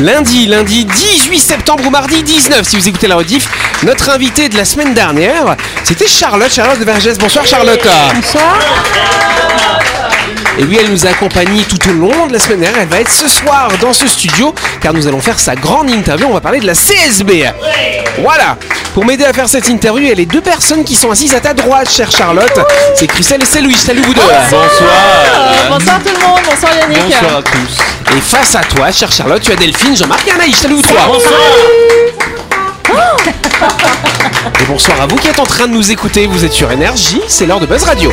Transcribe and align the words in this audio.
lundi, 0.00 0.46
lundi 0.46 0.84
18 0.84 1.38
septembre 1.38 1.84
ou 1.86 1.90
mardi 1.90 2.22
19 2.22 2.66
si 2.66 2.76
vous 2.76 2.88
écoutez 2.88 3.06
la 3.06 3.16
rediff. 3.16 3.48
Notre 3.82 4.10
invité 4.10 4.48
de 4.48 4.56
la 4.56 4.64
semaine 4.64 4.94
dernière, 4.94 5.56
c'était 5.84 6.06
Charlotte, 6.06 6.52
Charlotte 6.52 6.78
de 6.78 6.84
Vergès. 6.84 7.18
Bonsoir 7.18 7.46
Charlotte. 7.46 7.86
Bonsoir. 8.14 8.58
Et 10.58 10.64
oui, 10.64 10.78
elle 10.80 10.90
nous 10.90 11.06
a 11.06 11.10
accompagnés 11.10 11.64
tout 11.64 11.78
au 11.88 11.92
long 11.92 12.26
de 12.26 12.34
la 12.34 12.38
semaine 12.38 12.60
dernière. 12.60 12.82
Elle 12.82 12.88
va 12.88 13.00
être 13.00 13.10
ce 13.10 13.28
soir 13.28 13.70
dans 13.80 13.92
ce 13.92 14.06
studio 14.06 14.54
car 14.80 14.92
nous 14.92 15.06
allons 15.06 15.20
faire 15.20 15.38
sa 15.38 15.54
grande 15.54 15.90
interview. 15.90 16.26
On 16.28 16.34
va 16.34 16.40
parler 16.40 16.60
de 16.60 16.66
la 16.66 16.74
CSB. 16.74 17.50
Voilà. 18.18 18.58
Pour 18.94 19.06
m'aider 19.06 19.24
à 19.24 19.32
faire 19.32 19.48
cette 19.48 19.68
interview, 19.68 20.02
il 20.02 20.08
y 20.08 20.12
a 20.12 20.14
les 20.14 20.26
deux 20.26 20.42
personnes 20.42 20.84
qui 20.84 20.94
sont 20.94 21.10
assises 21.10 21.34
à 21.34 21.40
ta 21.40 21.54
droite, 21.54 21.90
chère 21.90 22.10
Charlotte. 22.10 22.60
C'est 22.94 23.06
Christelle 23.06 23.42
et 23.42 23.46
c'est 23.46 23.62
Louis. 23.62 23.74
Salut 23.74 24.02
vous 24.02 24.12
deux. 24.12 24.20
Bonsoir. 24.20 24.68
Bonsoir 25.70 25.98
tout 25.98 26.12
le 26.14 26.26
monde. 26.26 26.40
Bonsoir 26.44 26.72
Yannick. 26.76 27.02
Bonsoir 27.02 27.38
à 27.38 27.42
tous. 27.42 28.14
Et 28.16 28.20
face 28.20 28.54
à 28.54 28.60
toi, 28.60 28.92
chère 28.92 29.10
Charlotte, 29.10 29.40
tu 29.40 29.50
as 29.50 29.56
Delphine, 29.56 29.96
Jean-Marc 29.96 30.28
et 30.28 30.32
Anaïs. 30.32 30.56
Salut 30.56 30.74
vous 30.74 30.82
trois. 30.82 31.18
Et 34.60 34.64
bonsoir 34.68 35.00
à 35.00 35.06
vous 35.06 35.16
qui 35.16 35.28
êtes 35.28 35.40
en 35.40 35.46
train 35.46 35.66
de 35.66 35.72
nous 35.72 35.90
écouter. 35.90 36.26
Vous 36.26 36.44
êtes 36.44 36.52
sur 36.52 36.70
Énergie, 36.70 37.22
c'est 37.28 37.46
l'heure 37.46 37.60
de 37.60 37.66
Buzz 37.66 37.84
Radio. 37.84 38.12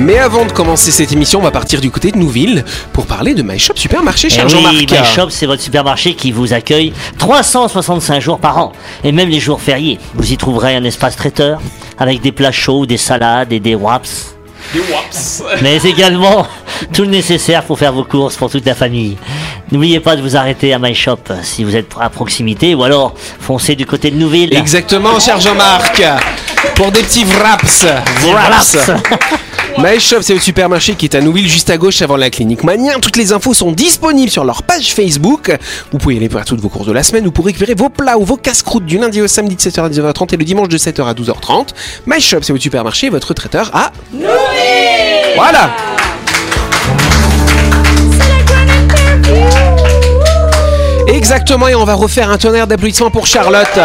Mais 0.00 0.16
avant 0.16 0.46
de 0.46 0.52
commencer 0.52 0.90
cette 0.90 1.12
émission, 1.12 1.40
on 1.40 1.42
va 1.42 1.50
partir 1.50 1.78
du 1.82 1.90
côté 1.90 2.10
de 2.10 2.16
Nouville 2.16 2.64
pour 2.94 3.04
parler 3.04 3.34
de 3.34 3.42
My 3.42 3.58
Shop 3.58 3.74
Supermarché, 3.76 4.28
Eh 4.30 4.34
cher 4.34 4.46
oui, 4.46 4.50
Jean-Marc. 4.50 4.74
My 4.74 5.04
Shop, 5.14 5.28
c'est 5.28 5.44
votre 5.44 5.60
supermarché 5.60 6.14
qui 6.14 6.32
vous 6.32 6.54
accueille 6.54 6.94
365 7.18 8.18
jours 8.18 8.38
par 8.38 8.56
an, 8.56 8.72
et 9.04 9.12
même 9.12 9.28
les 9.28 9.40
jours 9.40 9.60
fériés. 9.60 9.98
Vous 10.14 10.32
y 10.32 10.38
trouverez 10.38 10.74
un 10.74 10.84
espace 10.84 11.16
traiteur 11.16 11.60
avec 11.98 12.22
des 12.22 12.32
plats 12.32 12.50
chauds, 12.50 12.86
des 12.86 12.96
salades 12.96 13.52
et 13.52 13.60
des 13.60 13.74
wraps. 13.74 14.36
Mais 15.62 15.76
également 15.76 16.46
tout 16.94 17.02
le 17.02 17.08
nécessaire 17.08 17.62
pour 17.64 17.78
faire 17.78 17.92
vos 17.92 18.04
courses 18.04 18.36
pour 18.36 18.50
toute 18.50 18.64
la 18.64 18.74
famille. 18.74 19.18
N'oubliez 19.70 20.00
pas 20.00 20.16
de 20.16 20.22
vous 20.22 20.34
arrêter 20.34 20.72
à 20.72 20.78
My 20.78 20.94
Shop 20.94 21.18
si 21.42 21.62
vous 21.62 21.76
êtes 21.76 21.92
à 22.00 22.08
proximité, 22.08 22.74
ou 22.74 22.84
alors 22.84 23.14
foncez 23.38 23.74
du 23.74 23.84
côté 23.84 24.10
de 24.10 24.16
Nouville. 24.16 24.56
Exactement, 24.56 25.20
cher 25.20 25.38
Jean-Marc. 25.40 26.02
Pour 26.74 26.90
des 26.90 27.02
petits 27.02 27.24
wraps. 27.24 27.86
Wraps. 28.22 28.78
My 29.78 29.98
Shop, 29.98 30.22
c'est 30.22 30.34
le 30.34 30.40
supermarché 30.40 30.94
qui 30.94 31.06
est 31.06 31.14
à 31.14 31.20
Nouville, 31.20 31.48
juste 31.48 31.70
à 31.70 31.76
gauche 31.76 32.02
avant 32.02 32.16
la 32.16 32.28
clinique 32.30 32.64
Mania. 32.64 32.94
Toutes 33.00 33.16
les 33.16 33.32
infos 33.32 33.54
sont 33.54 33.72
disponibles 33.72 34.30
sur 34.30 34.44
leur 34.44 34.62
page 34.62 34.94
Facebook. 34.94 35.56
Vous 35.92 35.98
pouvez 35.98 36.16
aller 36.16 36.28
faire 36.28 36.44
toutes 36.44 36.60
vos 36.60 36.68
courses 36.68 36.86
de 36.86 36.92
la 36.92 37.02
semaine 37.02 37.26
ou 37.26 37.30
pour 37.30 37.46
récupérer 37.46 37.74
vos 37.74 37.88
plats 37.88 38.18
ou 38.18 38.24
vos 38.24 38.36
casse-croûtes 38.36 38.84
du 38.84 38.98
lundi 38.98 39.22
au 39.22 39.28
samedi 39.28 39.56
de 39.56 39.60
7h 39.60 39.84
à 39.84 39.88
19h30 39.88 40.34
et 40.34 40.36
le 40.36 40.44
dimanche 40.44 40.68
de 40.68 40.76
7h 40.78 41.04
à 41.04 41.14
12h30. 41.14 41.68
My 42.06 42.20
Shop, 42.20 42.38
c'est 42.42 42.52
votre 42.52 42.62
supermarché, 42.62 43.08
votre 43.08 43.32
traiteur 43.32 43.70
à 43.74 43.92
Nouville. 44.12 44.26
Voilà. 45.36 45.70
Exactement, 51.08 51.68
et 51.68 51.74
on 51.74 51.84
va 51.84 51.94
refaire 51.94 52.30
un 52.30 52.38
tonnerre 52.38 52.66
d'applaudissements 52.66 53.10
pour 53.10 53.26
Charlotte. 53.26 53.78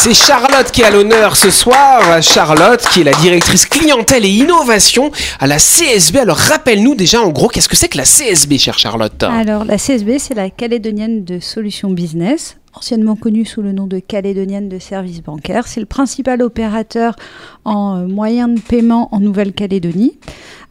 C'est 0.00 0.14
Charlotte 0.14 0.70
qui 0.70 0.84
à 0.84 0.92
l'honneur 0.92 1.36
ce 1.36 1.50
soir. 1.50 2.22
Charlotte 2.22 2.80
qui 2.92 3.00
est 3.00 3.04
la 3.04 3.12
directrice 3.14 3.66
clientèle 3.66 4.24
et 4.24 4.28
innovation 4.28 5.10
à 5.40 5.48
la 5.48 5.56
CSB. 5.56 6.18
Alors 6.18 6.36
rappelle-nous 6.36 6.94
déjà 6.94 7.20
en 7.20 7.30
gros 7.30 7.48
qu'est-ce 7.48 7.68
que 7.68 7.74
c'est 7.74 7.88
que 7.88 7.98
la 7.98 8.04
CSB, 8.04 8.58
chère 8.58 8.78
Charlotte 8.78 9.20
Alors, 9.24 9.64
la 9.64 9.76
CSB, 9.76 10.20
c'est 10.20 10.34
la 10.34 10.50
Calédonienne 10.50 11.24
de 11.24 11.40
Solutions 11.40 11.90
Business, 11.90 12.58
anciennement 12.74 13.16
connue 13.16 13.44
sous 13.44 13.60
le 13.60 13.72
nom 13.72 13.88
de 13.88 13.98
Calédonienne 13.98 14.68
de 14.68 14.78
Services 14.78 15.20
Bancaires. 15.20 15.66
C'est 15.66 15.80
le 15.80 15.86
principal 15.86 16.42
opérateur 16.42 17.16
en 17.64 17.96
euh, 17.96 18.06
moyens 18.06 18.54
de 18.54 18.60
paiement 18.60 19.08
en 19.12 19.18
Nouvelle-Calédonie. 19.18 20.16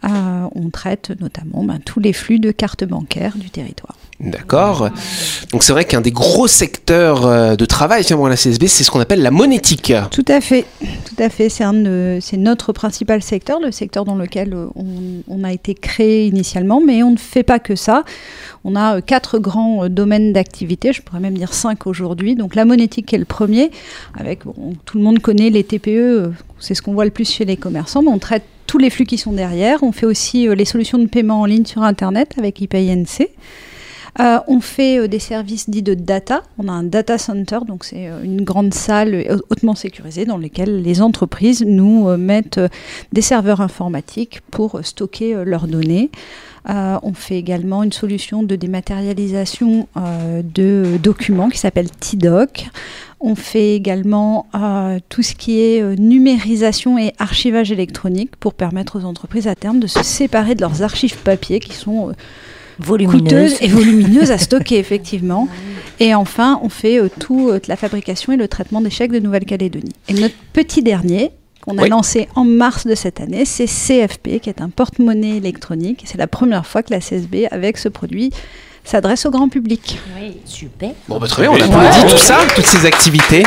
Euh, 0.05 0.47
on 0.55 0.69
traite 0.69 1.11
notamment 1.19 1.65
ben, 1.65 1.79
tous 1.83 1.99
les 1.99 2.13
flux 2.13 2.39
de 2.39 2.51
cartes 2.51 2.85
bancaires 2.85 3.37
du 3.37 3.49
territoire. 3.49 3.97
D'accord. 4.19 4.89
Donc 5.51 5.63
c'est 5.63 5.73
vrai 5.73 5.85
qu'un 5.85 6.01
des 6.01 6.11
gros 6.11 6.47
secteurs 6.47 7.27
euh, 7.27 7.55
de 7.55 7.65
travail 7.65 8.03
finalement 8.03 8.25
à 8.25 8.29
la 8.29 8.35
CSB, 8.35 8.65
c'est 8.65 8.83
ce 8.83 8.89
qu'on 8.89 8.99
appelle 8.99 9.21
la 9.21 9.29
monétique. 9.29 9.93
Tout 10.09 10.25
à 10.27 10.41
fait, 10.41 10.65
tout 11.05 11.21
à 11.21 11.29
fait. 11.29 11.49
C'est 11.49 12.37
notre 12.37 12.73
principal 12.73 13.21
secteur, 13.21 13.59
le 13.59 13.71
secteur 13.71 14.05
dans 14.05 14.15
lequel 14.15 14.55
euh, 14.55 14.67
on, 15.27 15.43
a 15.43 15.53
été 15.53 15.75
créé 15.75 16.25
initialement, 16.25 16.81
mais 16.81 17.03
on 17.03 17.11
ne 17.11 17.17
fait 17.17 17.43
pas 17.43 17.59
que 17.59 17.75
ça. 17.75 18.05
On 18.63 18.75
a 18.75 18.97
euh, 18.97 19.01
quatre 19.01 19.37
grands 19.37 19.87
domaines 19.87 20.33
d'activité, 20.33 20.93
je 20.93 21.03
pourrais 21.03 21.19
même 21.19 21.37
dire 21.37 21.53
cinq 21.53 21.85
aujourd'hui. 21.85 22.33
Donc 22.33 22.55
la 22.55 22.65
monétique 22.65 23.13
est 23.13 23.19
le 23.19 23.25
premier, 23.25 23.69
avec 24.19 24.39
tout 24.85 24.97
le 24.97 25.03
monde 25.03 25.19
connaît 25.19 25.51
les 25.51 25.63
TPE, 25.63 26.31
c'est 26.59 26.73
ce 26.73 26.81
qu'on 26.81 26.93
voit 26.93 27.05
le 27.05 27.11
plus 27.11 27.29
chez 27.29 27.45
les 27.45 27.55
commerçants, 27.55 28.01
mais 28.01 28.09
on 28.09 28.17
traite 28.17 28.43
tous 28.65 28.79
les 28.79 28.89
flux 28.89 29.05
qui 29.05 29.19
sont 29.19 29.31
derrière. 29.31 29.83
On 29.83 29.91
fait 29.91 30.07
aussi 30.07 30.47
les 30.47 30.65
solutions 30.65 30.97
de 30.97 31.05
paiement 31.05 31.41
en 31.41 31.45
ligne 31.45 31.65
sur 31.65 31.83
Internet 31.83 32.33
avec 32.39 32.59
IPayNC. 32.59 33.29
Euh, 34.19 34.39
on 34.47 34.59
fait 34.61 34.99
euh, 34.99 35.07
des 35.07 35.19
services 35.19 35.69
dits 35.69 35.83
de 35.83 35.93
data. 35.93 36.41
On 36.57 36.67
a 36.67 36.71
un 36.71 36.83
data 36.83 37.17
center, 37.17 37.59
donc 37.67 37.83
c'est 37.83 38.07
euh, 38.07 38.23
une 38.23 38.41
grande 38.41 38.73
salle 38.73 39.25
hautement 39.49 39.75
sécurisée 39.75 40.25
dans 40.25 40.37
laquelle 40.37 40.81
les 40.81 41.01
entreprises 41.01 41.63
nous 41.65 42.07
mettent 42.17 42.59
des 43.13 43.21
serveurs 43.21 43.61
informatiques 43.61 44.41
pour 44.51 44.79
stocker 44.83 45.43
leurs 45.45 45.67
données. 45.67 46.09
On 46.69 47.13
fait 47.13 47.37
également 47.37 47.83
une 47.83 47.93
solution 47.93 48.43
de 48.43 48.55
dématérialisation 48.57 49.87
de 49.95 50.97
documents 51.01 51.49
qui 51.49 51.57
s'appelle 51.57 51.89
T-Doc. 51.89 52.67
On 53.21 53.35
fait 53.35 53.75
également 53.75 54.47
tout 55.07 55.23
ce 55.23 55.33
qui 55.33 55.61
est 55.61 55.97
numérisation 55.97 56.97
et 56.97 57.13
archivage 57.19 57.71
électronique 57.71 58.35
pour 58.35 58.53
permettre 58.53 58.99
aux 58.99 59.05
entreprises 59.05 59.47
à 59.47 59.55
terme 59.55 59.79
de 59.79 59.87
se 59.87 60.03
séparer 60.03 60.55
de 60.55 60.61
leurs 60.61 60.81
archives 60.81 61.17
papier 61.17 61.59
qui 61.59 61.73
sont 61.73 62.13
Volumineuse. 62.79 63.21
coûteuses 63.21 63.57
et 63.61 63.67
volumineuses 63.69 64.31
à 64.31 64.37
stocker, 64.37 64.77
effectivement. 64.77 65.47
Et 65.99 66.13
enfin, 66.13 66.59
on 66.63 66.69
fait 66.69 66.99
euh, 66.99 67.09
tout 67.19 67.49
euh, 67.49 67.59
la 67.67 67.75
fabrication 67.75 68.33
et 68.33 68.37
le 68.37 68.47
traitement 68.47 68.81
des 68.81 68.89
chèques 68.89 69.11
de 69.11 69.19
Nouvelle-Calédonie. 69.19 69.93
Et 70.07 70.13
notre 70.13 70.35
petit 70.53 70.83
dernier, 70.83 71.31
qu'on 71.61 71.77
a 71.79 71.83
Oui. 71.83 71.89
lancé 71.89 72.27
en 72.35 72.45
mars 72.45 72.85
de 72.85 72.93
cette 72.95 73.19
année, 73.19 73.45
c'est 73.45 73.65
CFP, 73.65 74.39
qui 74.41 74.49
est 74.49 74.61
un 74.61 74.69
porte-monnaie 74.69 75.37
électronique. 75.37 76.03
C'est 76.05 76.17
la 76.19 76.27
première 76.27 76.65
fois 76.67 76.83
que 76.83 76.93
la 76.93 76.99
CSB, 76.99 77.47
avec 77.51 77.77
ce 77.77 77.89
produit, 77.89 78.31
s'adresse 78.83 79.25
au 79.25 79.31
grand 79.31 79.49
public. 79.49 79.99
Oui, 80.17 80.37
super. 80.45 80.91
Bon 81.09 81.19
bah 81.19 81.27
très 81.27 81.41
bien, 81.41 81.51
on 81.51 81.55
applaudit 81.55 82.11
tout 82.11 82.17
ça, 82.17 82.37
toutes 82.55 82.65
ces 82.65 82.85
activités. 82.85 83.43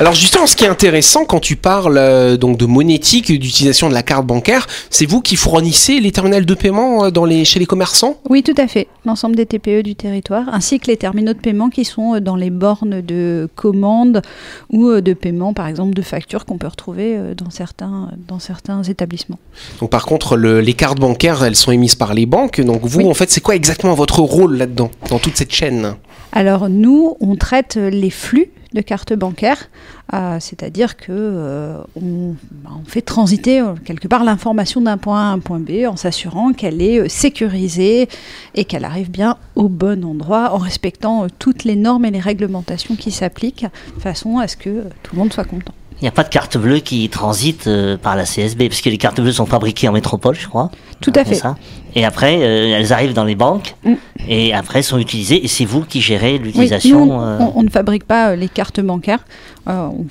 Alors 0.00 0.14
justement, 0.14 0.46
ce 0.46 0.56
qui 0.56 0.64
est 0.64 0.68
intéressant 0.68 1.26
quand 1.26 1.40
tu 1.40 1.56
parles 1.56 1.98
euh, 1.98 2.38
donc 2.38 2.56
de 2.56 2.64
monétique, 2.64 3.26
d'utilisation 3.26 3.90
de 3.90 3.92
la 3.92 4.02
carte 4.02 4.24
bancaire, 4.26 4.66
c'est 4.88 5.04
vous 5.04 5.20
qui 5.20 5.36
fournissez 5.36 6.00
les 6.00 6.10
terminals 6.10 6.46
de 6.46 6.54
paiement 6.54 7.04
euh, 7.04 7.10
dans 7.10 7.26
les, 7.26 7.44
chez 7.44 7.58
les 7.58 7.66
commerçants? 7.66 8.16
Oui, 8.30 8.42
tout 8.42 8.54
à 8.56 8.66
fait. 8.66 8.88
L'ensemble 9.04 9.36
des 9.36 9.44
TPE 9.44 9.82
du 9.82 9.94
territoire, 9.96 10.44
ainsi 10.52 10.80
que 10.80 10.86
les 10.86 10.96
terminaux 10.96 11.34
de 11.34 11.38
paiement 11.38 11.68
qui 11.68 11.84
sont 11.84 12.14
euh, 12.14 12.20
dans 12.20 12.36
les 12.36 12.48
bornes 12.48 13.02
de 13.02 13.46
commande 13.56 14.22
ou 14.70 14.90
de 15.02 15.12
paiement, 15.12 15.52
par 15.52 15.66
exemple, 15.66 15.92
de 15.92 16.00
factures 16.00 16.46
qu'on 16.46 16.56
peut 16.56 16.68
retrouver 16.68 17.18
dans 17.36 17.50
certains, 17.50 18.10
dans 18.26 18.38
certains 18.38 18.82
établissements. 18.84 19.38
Donc 19.80 19.90
par 19.90 20.06
contre, 20.06 20.38
le- 20.38 20.62
les 20.62 20.72
cartes 20.72 20.98
bancaires, 20.98 21.44
elles 21.44 21.56
sont 21.56 21.72
émises 21.72 21.94
par 21.94 22.14
les 22.14 22.24
banques. 22.24 22.58
Donc 22.62 22.80
vous, 22.84 23.00
Oui. 23.00 23.06
en 23.06 23.12
fait, 23.14 23.30
c'est 23.30 23.42
quoi 23.42 23.54
exactement 23.54 23.92
votre 23.92 24.20
rôle 24.20 24.56
là-dedans, 24.56 24.90
dans 25.10 25.18
toute 25.18 25.36
cette 25.36 25.52
chaîne? 25.52 25.94
Alors 26.32 26.70
nous, 26.70 27.18
on 27.20 27.36
traite 27.36 27.76
les 27.76 28.08
flux 28.10 28.50
de 28.72 28.80
cartes 28.80 29.12
bancaires, 29.12 29.68
euh, 30.14 30.38
c'est-à-dire 30.40 30.96
que 30.96 31.06
euh, 31.10 31.78
on, 31.96 32.34
bah, 32.52 32.70
on 32.80 32.84
fait 32.84 33.02
transiter 33.02 33.60
euh, 33.60 33.74
quelque 33.84 34.06
part 34.06 34.24
l'information 34.24 34.80
d'un 34.80 34.96
point 34.96 35.20
A 35.20 35.30
à 35.30 35.32
un 35.32 35.38
point 35.38 35.58
B 35.58 35.86
en 35.86 35.96
s'assurant 35.96 36.52
qu'elle 36.52 36.80
est 36.80 37.08
sécurisée 37.08 38.08
et 38.54 38.64
qu'elle 38.64 38.84
arrive 38.84 39.10
bien 39.10 39.36
au 39.56 39.68
bon 39.68 40.04
endroit 40.04 40.54
en 40.54 40.58
respectant 40.58 41.26
toutes 41.38 41.64
les 41.64 41.76
normes 41.76 42.04
et 42.04 42.10
les 42.10 42.20
réglementations 42.20 42.96
qui 42.96 43.10
s'appliquent, 43.10 43.66
façon 43.98 44.38
à 44.38 44.46
ce 44.46 44.56
que 44.56 44.84
tout 45.02 45.14
le 45.14 45.18
monde 45.18 45.32
soit 45.32 45.44
content. 45.44 45.74
Il 46.00 46.04
n'y 46.04 46.08
a 46.08 46.12
pas 46.12 46.24
de 46.24 46.28
carte 46.30 46.56
bleue 46.56 46.78
qui 46.78 47.08
transite 47.10 47.66
euh, 47.66 47.96
par 47.98 48.16
la 48.16 48.24
CSB, 48.24 48.68
parce 48.68 48.80
que 48.80 48.88
les 48.88 48.96
cartes 48.96 49.20
bleues 49.20 49.32
sont 49.32 49.44
fabriquées 49.46 49.86
en 49.88 49.92
métropole, 49.92 50.34
je 50.34 50.48
crois. 50.48 50.70
Tout 51.02 51.12
à 51.14 51.24
fait. 51.24 51.34
ça. 51.34 51.56
Et 51.94 52.04
après, 52.04 52.38
euh, 52.40 52.76
elles 52.78 52.92
arrivent 52.92 53.12
dans 53.14 53.24
les 53.24 53.34
banques, 53.34 53.74
Mm. 53.84 53.94
et 54.28 54.54
après 54.54 54.82
sont 54.82 54.98
utilisées, 54.98 55.44
et 55.44 55.48
c'est 55.48 55.64
vous 55.66 55.82
qui 55.82 56.00
gérez 56.00 56.32
Oui, 56.34 56.38
l'utilisation. 56.44 57.02
on, 57.02 57.20
euh, 57.22 57.38
on- 57.40 57.52
on 57.56 57.62
ne 57.62 57.68
fabrique 57.70 58.04
pas 58.04 58.34
les 58.36 58.48
cartes 58.48 58.80
bancaires, 58.80 59.24
on, 59.66 60.06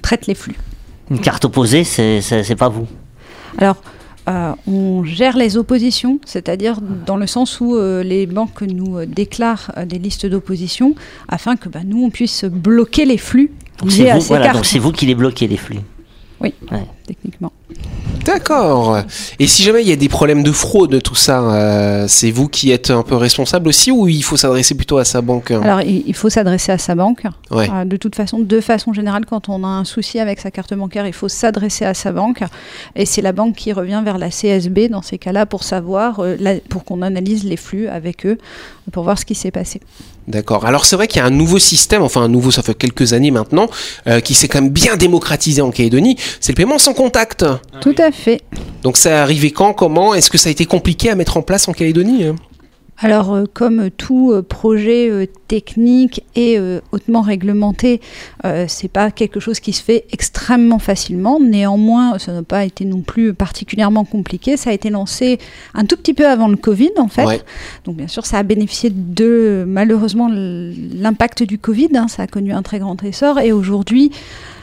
traite 0.00 0.26
les 0.28 0.34
flux. 0.34 0.54
Une 1.10 1.18
carte 1.20 1.44
opposée, 1.44 1.82
c'est 1.84 2.56
pas 2.56 2.68
vous. 2.68 2.86
Alors, 3.58 3.76
euh, 4.28 4.52
on 4.68 5.02
gère 5.04 5.36
les 5.36 5.56
oppositions, 5.56 6.20
c'est-à-dire 6.24 6.78
dans 6.80 7.16
le 7.16 7.26
sens 7.26 7.60
où 7.60 7.74
euh, 7.76 8.02
les 8.04 8.26
banques 8.26 8.62
nous 8.62 9.04
déclarent 9.06 9.72
euh, 9.76 9.84
des 9.84 9.98
listes 9.98 10.26
d'opposition 10.26 10.94
afin 11.28 11.56
que 11.56 11.68
bah, 11.68 11.80
nous, 11.84 12.04
on 12.04 12.10
puisse 12.10 12.44
bloquer 12.44 13.04
les 13.04 13.18
flux 13.18 13.50
c'est 13.90 14.12
vous, 14.12 14.20
voilà, 14.20 14.52
qui 14.94 15.06
les 15.06 15.14
bloquez 15.14 15.48
les 15.48 15.56
flux. 15.56 15.78
techniquement. 17.06 17.52
D'accord. 18.24 18.98
Et 19.38 19.46
si 19.46 19.62
jamais 19.62 19.82
il 19.82 19.88
y 19.88 19.92
a 19.92 19.96
des 19.96 20.08
problèmes 20.08 20.42
de 20.44 20.52
fraude, 20.52 21.02
tout 21.02 21.14
ça, 21.16 21.40
euh, 21.40 22.04
c'est 22.08 22.30
vous 22.30 22.48
qui 22.48 22.70
êtes 22.70 22.90
un 22.90 23.02
peu 23.02 23.16
responsable 23.16 23.68
aussi 23.68 23.90
ou 23.90 24.06
il 24.06 24.22
faut 24.22 24.36
s'adresser 24.36 24.76
plutôt 24.76 24.98
à 24.98 25.04
sa 25.04 25.20
banque? 25.20 25.50
Alors, 25.50 25.80
il, 25.80 26.04
il 26.06 26.14
faut 26.14 26.30
s'adresser 26.30 26.70
à 26.72 26.78
sa 26.78 26.94
banque. 26.94 27.24
Ouais. 27.50 27.68
Euh, 27.72 27.84
de 27.84 27.96
toute 27.96 28.14
façon, 28.14 28.38
de 28.38 28.60
façon 28.60 28.92
générale, 28.92 29.24
quand 29.26 29.48
on 29.48 29.64
a 29.64 29.68
un 29.68 29.84
souci 29.84 30.20
avec 30.20 30.38
sa 30.40 30.50
carte 30.52 30.72
bancaire, 30.74 31.06
il 31.06 31.12
faut 31.12 31.28
s'adresser 31.28 31.84
à 31.84 31.94
sa 31.94 32.12
banque. 32.12 32.42
Et 32.94 33.06
c'est 33.06 33.22
la 33.22 33.32
banque 33.32 33.56
qui 33.56 33.72
revient 33.72 34.02
vers 34.04 34.18
la 34.18 34.30
CSB 34.30 34.88
dans 34.88 35.02
ces 35.02 35.18
cas-là 35.18 35.44
pour 35.46 35.64
savoir, 35.64 36.20
euh, 36.20 36.36
la- 36.38 36.60
pour 36.68 36.84
qu'on 36.84 37.02
analyse 37.02 37.44
les 37.44 37.56
flux 37.56 37.88
avec 37.88 38.24
eux, 38.24 38.38
pour 38.92 39.02
voir 39.04 39.18
ce 39.18 39.24
qui 39.24 39.34
s'est 39.34 39.50
passé. 39.50 39.80
D'accord. 40.28 40.66
Alors 40.66 40.84
c'est 40.84 40.96
vrai 40.96 41.08
qu'il 41.08 41.18
y 41.18 41.22
a 41.22 41.26
un 41.26 41.30
nouveau 41.30 41.58
système, 41.58 42.02
enfin 42.02 42.22
un 42.22 42.28
nouveau, 42.28 42.50
ça 42.50 42.62
fait 42.62 42.74
quelques 42.74 43.12
années 43.12 43.30
maintenant, 43.30 43.68
euh, 44.06 44.20
qui 44.20 44.34
s'est 44.34 44.48
quand 44.48 44.60
même 44.60 44.70
bien 44.70 44.96
démocratisé 44.96 45.62
en 45.62 45.70
Calédonie. 45.70 46.16
C'est 46.40 46.52
le 46.52 46.56
paiement 46.56 46.78
sans 46.78 46.94
contact. 46.94 47.44
Tout 47.80 47.94
à 47.98 48.12
fait. 48.12 48.40
Donc 48.82 48.96
ça 48.96 49.10
est 49.10 49.14
arrivé 49.14 49.50
quand, 49.50 49.72
comment? 49.74 50.14
Est-ce 50.14 50.30
que 50.30 50.38
ça 50.38 50.48
a 50.48 50.52
été 50.52 50.64
compliqué 50.64 51.10
à 51.10 51.14
mettre 51.14 51.36
en 51.36 51.42
place 51.42 51.68
en 51.68 51.72
Calédonie 51.72 52.24
hein? 52.24 52.36
Alors, 53.02 53.34
euh, 53.34 53.44
comme 53.52 53.90
tout 53.90 54.30
euh, 54.32 54.42
projet 54.42 55.10
euh, 55.10 55.26
technique 55.48 56.24
et 56.34 56.58
hautement 56.92 57.20
réglementé, 57.20 58.00
c'est 58.68 58.88
pas 58.88 59.10
quelque 59.10 59.38
chose 59.38 59.60
qui 59.60 59.74
se 59.74 59.82
fait 59.82 60.06
extrêmement 60.12 60.78
facilement. 60.78 61.38
Néanmoins, 61.40 62.18
ça 62.18 62.32
n'a 62.32 62.42
pas 62.42 62.64
été 62.64 62.86
non 62.86 63.02
plus 63.02 63.34
particulièrement 63.34 64.06
compliqué. 64.06 64.56
Ça 64.56 64.70
a 64.70 64.72
été 64.72 64.88
lancé 64.88 65.38
un 65.74 65.84
tout 65.84 65.98
petit 65.98 66.14
peu 66.14 66.26
avant 66.26 66.48
le 66.48 66.56
Covid, 66.56 66.92
en 66.96 67.08
fait. 67.08 67.26
Ouais. 67.26 67.42
Donc, 67.84 67.96
bien 67.96 68.08
sûr, 68.08 68.24
ça 68.24 68.38
a 68.38 68.42
bénéficié 68.42 68.88
de 68.90 69.64
malheureusement 69.68 70.30
l'impact 70.32 71.42
du 71.42 71.58
Covid. 71.58 71.90
hein. 71.96 72.08
ça 72.08 72.22
a 72.22 72.26
connu 72.26 72.54
un 72.54 72.62
très 72.62 72.78
grand 72.78 73.02
essor 73.04 73.38
et 73.38 73.52
aujourd'hui. 73.52 74.10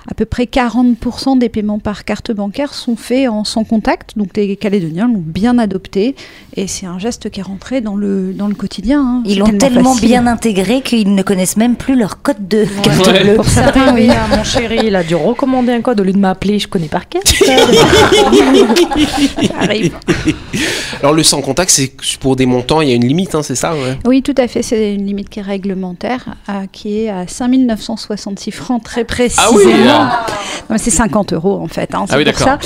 À 0.10 0.16
peu 0.16 0.26
près 0.26 0.46
40% 0.46 1.38
des 1.38 1.50
paiements 1.50 1.78
par 1.78 2.04
carte 2.04 2.32
bancaire 2.32 2.74
sont 2.74 2.96
faits 2.96 3.30
en 3.30 3.44
sans 3.44 3.64
contact, 3.64 4.18
donc 4.18 4.36
les 4.36 4.56
Calédoniens 4.56 5.08
l'ont 5.08 5.24
bien 5.24 5.60
adopté 5.60 6.16
et 6.62 6.68
c'est 6.68 6.86
un 6.86 7.00
geste 7.00 7.30
qui 7.30 7.40
est 7.40 7.44
rentré 7.44 7.82
dans 7.82 7.96
le, 7.96 8.34
dans 8.34 8.48
le 8.48 8.56
quotidien. 8.56 9.02
hein. 9.02 9.24
Ils 9.26 9.40
l'ont 9.40 9.58
tellement 9.58 9.96
bien 9.96 10.28
intégré 10.28 10.82
qu'ils 10.82 11.14
ne 11.16 11.22
connaissent 11.22 11.58
même 11.58 11.76
plus 11.76 11.96
leur 11.98 12.22
code 12.22 12.48
de 12.48 12.66
carte 12.84 13.08
Ouais. 13.08 13.24
bleue. 13.24 13.36
Pour 13.36 13.46
certains, 13.48 13.94
oui. 13.94 14.10
Ah, 14.12 14.36
mon 14.36 14.44
chéri, 14.44 14.80
il 14.86 14.96
a 14.96 15.04
dû 15.04 15.16
recommander 15.16 15.72
un 15.74 15.82
code 15.82 16.00
au 16.02 16.04
lieu 16.04 16.14
de 16.14 16.18
m'appeler. 16.18 16.60
Je 16.60 16.68
connais 16.68 16.88
par 16.88 17.08
cœur. 17.08 17.22
Alors 21.02 21.14
le 21.14 21.24
sans 21.24 21.42
contact, 21.42 21.72
c'est 21.72 21.92
pour 22.20 22.36
des 22.36 22.46
montants, 22.46 22.82
il 22.82 22.90
y 22.90 22.92
a 22.92 22.96
une 22.96 23.06
limite, 23.08 23.36
hein, 23.36 23.44
c'est 23.44 23.56
ça 23.56 23.74
ouais. 23.74 23.98
Oui, 24.06 24.22
tout 24.22 24.36
à 24.38 24.48
fait. 24.48 24.62
C'est 24.64 24.94
une 24.94 25.06
limite 25.06 25.30
qui 25.30 25.40
est 25.40 25.44
réglementaire, 25.44 26.36
euh, 26.50 26.66
qui 26.72 27.02
est 27.04 27.10
à 27.10 27.28
5966 27.28 28.52
francs 28.52 28.84
très 28.84 29.04
précisément. 29.06 29.48
Ah 29.50 30.26
oui 30.72 30.76
C'est 30.78 30.90
50 30.90 31.34
euros 31.34 31.60
en 31.62 31.68
fait. 31.68 31.94
hein, 31.96 32.06
c'est 32.08 32.16
Ah 32.16 32.18
oui, 32.18 32.26
pour 32.26 32.38
ça. 32.38 32.46
d'accord. 32.46 32.60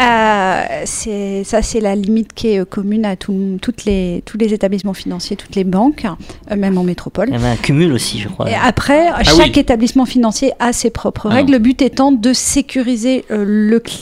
Euh, 0.00 0.62
c'est- 0.84 1.44
ça, 1.44 1.62
c'est 1.62 1.80
la 1.80 1.94
limite 1.94 2.32
qui 2.34 2.48
est 2.52 2.60
euh, 2.60 2.64
commune 2.64 3.04
à 3.04 3.16
tout- 3.16 3.32
toutes 3.60 3.84
les, 3.84 4.22
tous 4.26 4.38
les 4.38 4.52
établissements 4.54 4.94
financiers, 4.94 5.36
toutes 5.36 5.54
les 5.56 5.64
banques, 5.64 6.06
euh, 6.50 6.56
même 6.56 6.78
en 6.78 6.84
métropole. 6.84 7.28
Il 7.28 7.32
y 7.34 7.36
avait 7.36 7.48
un 7.48 7.56
cumul 7.56 7.92
aussi, 7.92 8.18
je 8.20 8.28
crois. 8.28 8.50
Et 8.50 8.54
après, 8.54 9.08
Ah 9.08 9.22
chaque 9.24 9.52
oui. 9.54 9.60
établissement 9.60 10.04
financier 10.06 10.52
a 10.58 10.72
ses 10.72 10.90
propres 10.90 11.28
Ah 11.30 11.34
règles. 11.34 11.52
non. 11.52 11.58
Le 11.58 11.62
but 11.62 11.82
étant 11.82 12.12
de 12.12 12.32
sécuriser 12.32 13.24
euh, 13.30 13.44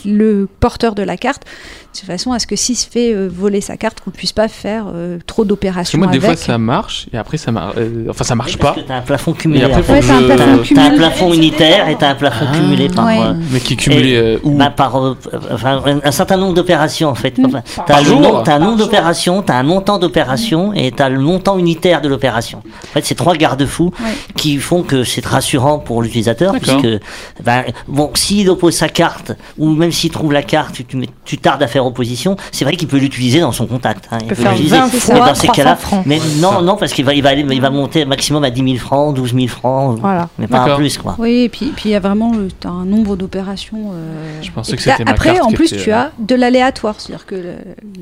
le 0.04 0.48
porteur 0.60 0.94
de 0.94 1.02
la 1.02 1.16
carte, 1.16 1.42
de 2.00 2.06
façon 2.06 2.32
à 2.32 2.38
ce 2.38 2.46
que 2.46 2.56
s'il 2.56 2.76
se 2.76 2.88
fait 2.88 3.12
euh, 3.14 3.28
voler 3.32 3.60
sa 3.60 3.76
carte, 3.76 4.00
qu'on 4.00 4.10
ne 4.10 4.16
puisse 4.16 4.32
pas 4.32 4.48
faire 4.48 4.86
euh, 4.92 5.18
trop 5.26 5.42
Parce 5.42 5.46
que 5.46 5.48
d'opérations 5.48 5.98
moi, 5.98 6.06
des 6.08 6.18
avec. 6.18 6.24
fois, 6.30 6.36
ça 6.36 6.58
marche 6.58 7.06
et 7.12 7.16
après, 7.18 7.36
ça 7.36 7.52
marche. 7.52 7.76
enfin, 8.08 8.24
ça 8.24 8.34
marche 8.34 8.56
Parce 8.58 8.74
pas. 8.76 8.80
que 8.82 8.86
t'as 8.86 8.96
un 8.96 9.02
plafond 9.02 9.32
cumulé. 9.32 9.60
Et 9.60 9.64
après. 9.64 9.92
Ouais, 9.92 10.00
t'as 10.00 10.84
un 10.84 10.96
plafond 10.96 11.30
un 11.30 11.34
unitaire 11.34 11.88
et 11.88 11.96
t'as 11.96 12.10
un 12.10 12.14
plafond 12.14 12.46
Ah. 12.50 12.56
cumulé 12.56 12.88
par. 12.88 13.06
Ouais. 13.06 13.18
euh, 13.20 13.34
Mais 13.52 13.60
qui 13.60 13.74
est 13.74 13.76
cumulé 13.76 14.16
euh, 14.16 14.38
où 14.42 14.56
bah, 14.56 14.70
par 14.70 14.96
euh, 15.04 15.16
enfin, 15.52 15.82
un, 16.04 16.10
certain 16.12 16.36
nombre 16.36 16.54
d'opérations 16.54 17.08
en 17.08 17.14
fait. 17.14 17.36
Mm. 17.38 17.46
Enfin, 17.46 17.62
nom- 18.14 18.42
t'as 18.42 18.54
un 18.56 18.58
nombre 18.58 18.76
d'opérations, 18.78 19.42
t'as 19.42 19.56
un 19.56 19.62
montant 19.62 19.98
d'opérations 19.98 20.72
et 20.74 20.90
t'as 20.92 21.08
le 21.08 21.18
montant 21.20 21.58
unitaire 21.58 22.00
de 22.00 22.08
l'opération. 22.08 22.58
En 22.58 22.92
fait, 22.94 23.04
c'est 23.04 23.14
trois 23.14 23.34
garde-fous 23.36 23.92
Ouais. 24.00 24.10
qui 24.36 24.56
font 24.58 24.82
que 24.82 25.04
c'est 25.04 25.24
rassurant 25.24 25.78
pour 25.78 26.02
l'utilisateur 26.02 26.52
puisque 26.60 26.86
ben, 27.44 27.64
bon, 27.86 28.10
s'il 28.14 28.48
oppose 28.50 28.74
sa 28.74 28.88
carte 28.88 29.32
ou 29.58 29.68
même 29.70 29.92
s'il 29.92 30.10
trouve 30.10 30.32
la 30.32 30.42
carte, 30.42 30.74
tu, 30.74 30.84
tu, 30.84 30.98
tu 31.24 31.38
tardes 31.38 31.62
à 31.62 31.66
faire 31.66 31.84
opposition, 31.88 32.36
c'est 32.52 32.64
vrai 32.64 32.76
qu'il 32.76 32.88
peut 32.88 32.98
l'utiliser 32.98 33.40
dans 33.40 33.52
son 33.52 33.66
contact. 33.66 34.08
hein. 34.10 34.18
Il 34.22 34.28
peut 34.28 34.34
peut 34.34 34.42
faire 34.42 34.52
l'utiliser. 34.52 34.76
20 34.76 34.90
Mais 34.92 35.00
fois 35.00 35.18
dans 35.18 35.34
ces 35.34 35.46
300 35.48 35.52
cas-là, 35.52 35.76
francs. 35.76 36.02
mais 36.06 36.20
non, 36.40 36.62
non, 36.62 36.76
parce 36.76 36.92
qu'il 36.92 37.04
va, 37.04 37.14
il 37.14 37.22
va, 37.22 37.30
aller, 37.30 37.44
il 37.50 37.60
va 37.60 37.70
monter 37.70 38.04
maximum 38.04 38.44
à 38.44 38.50
10 38.50 38.62
000 38.64 38.76
francs, 38.76 39.14
12 39.14 39.34
000 39.34 39.48
francs, 39.48 39.98
Voilà. 40.00 40.28
mais 40.38 40.46
pas 40.46 40.60
D'accord. 40.60 40.76
plus 40.78 40.96
quoi. 40.98 41.16
Oui, 41.18 41.42
et 41.44 41.48
puis 41.48 41.72
puis 41.74 41.90
il 41.90 41.92
y 41.92 41.94
a 41.96 42.00
vraiment 42.00 42.32
euh, 42.34 42.48
un 42.68 42.84
nombre 42.84 43.16
d'opérations. 43.16 43.92
euh, 43.92 44.40
Je 44.42 44.50
pensais 44.50 44.72
et 44.72 44.76
que 44.76 44.82
puis 44.82 44.90
c'était 44.96 45.10
Après, 45.10 45.40
en 45.40 45.50
plus, 45.50 45.72
était, 45.72 45.82
tu 45.82 45.92
euh, 45.92 45.96
as 45.98 46.12
de 46.18 46.34
l'aléatoire, 46.34 46.94
c'est-à-dire 46.98 47.26
que 47.26 47.34
le- 47.34 47.54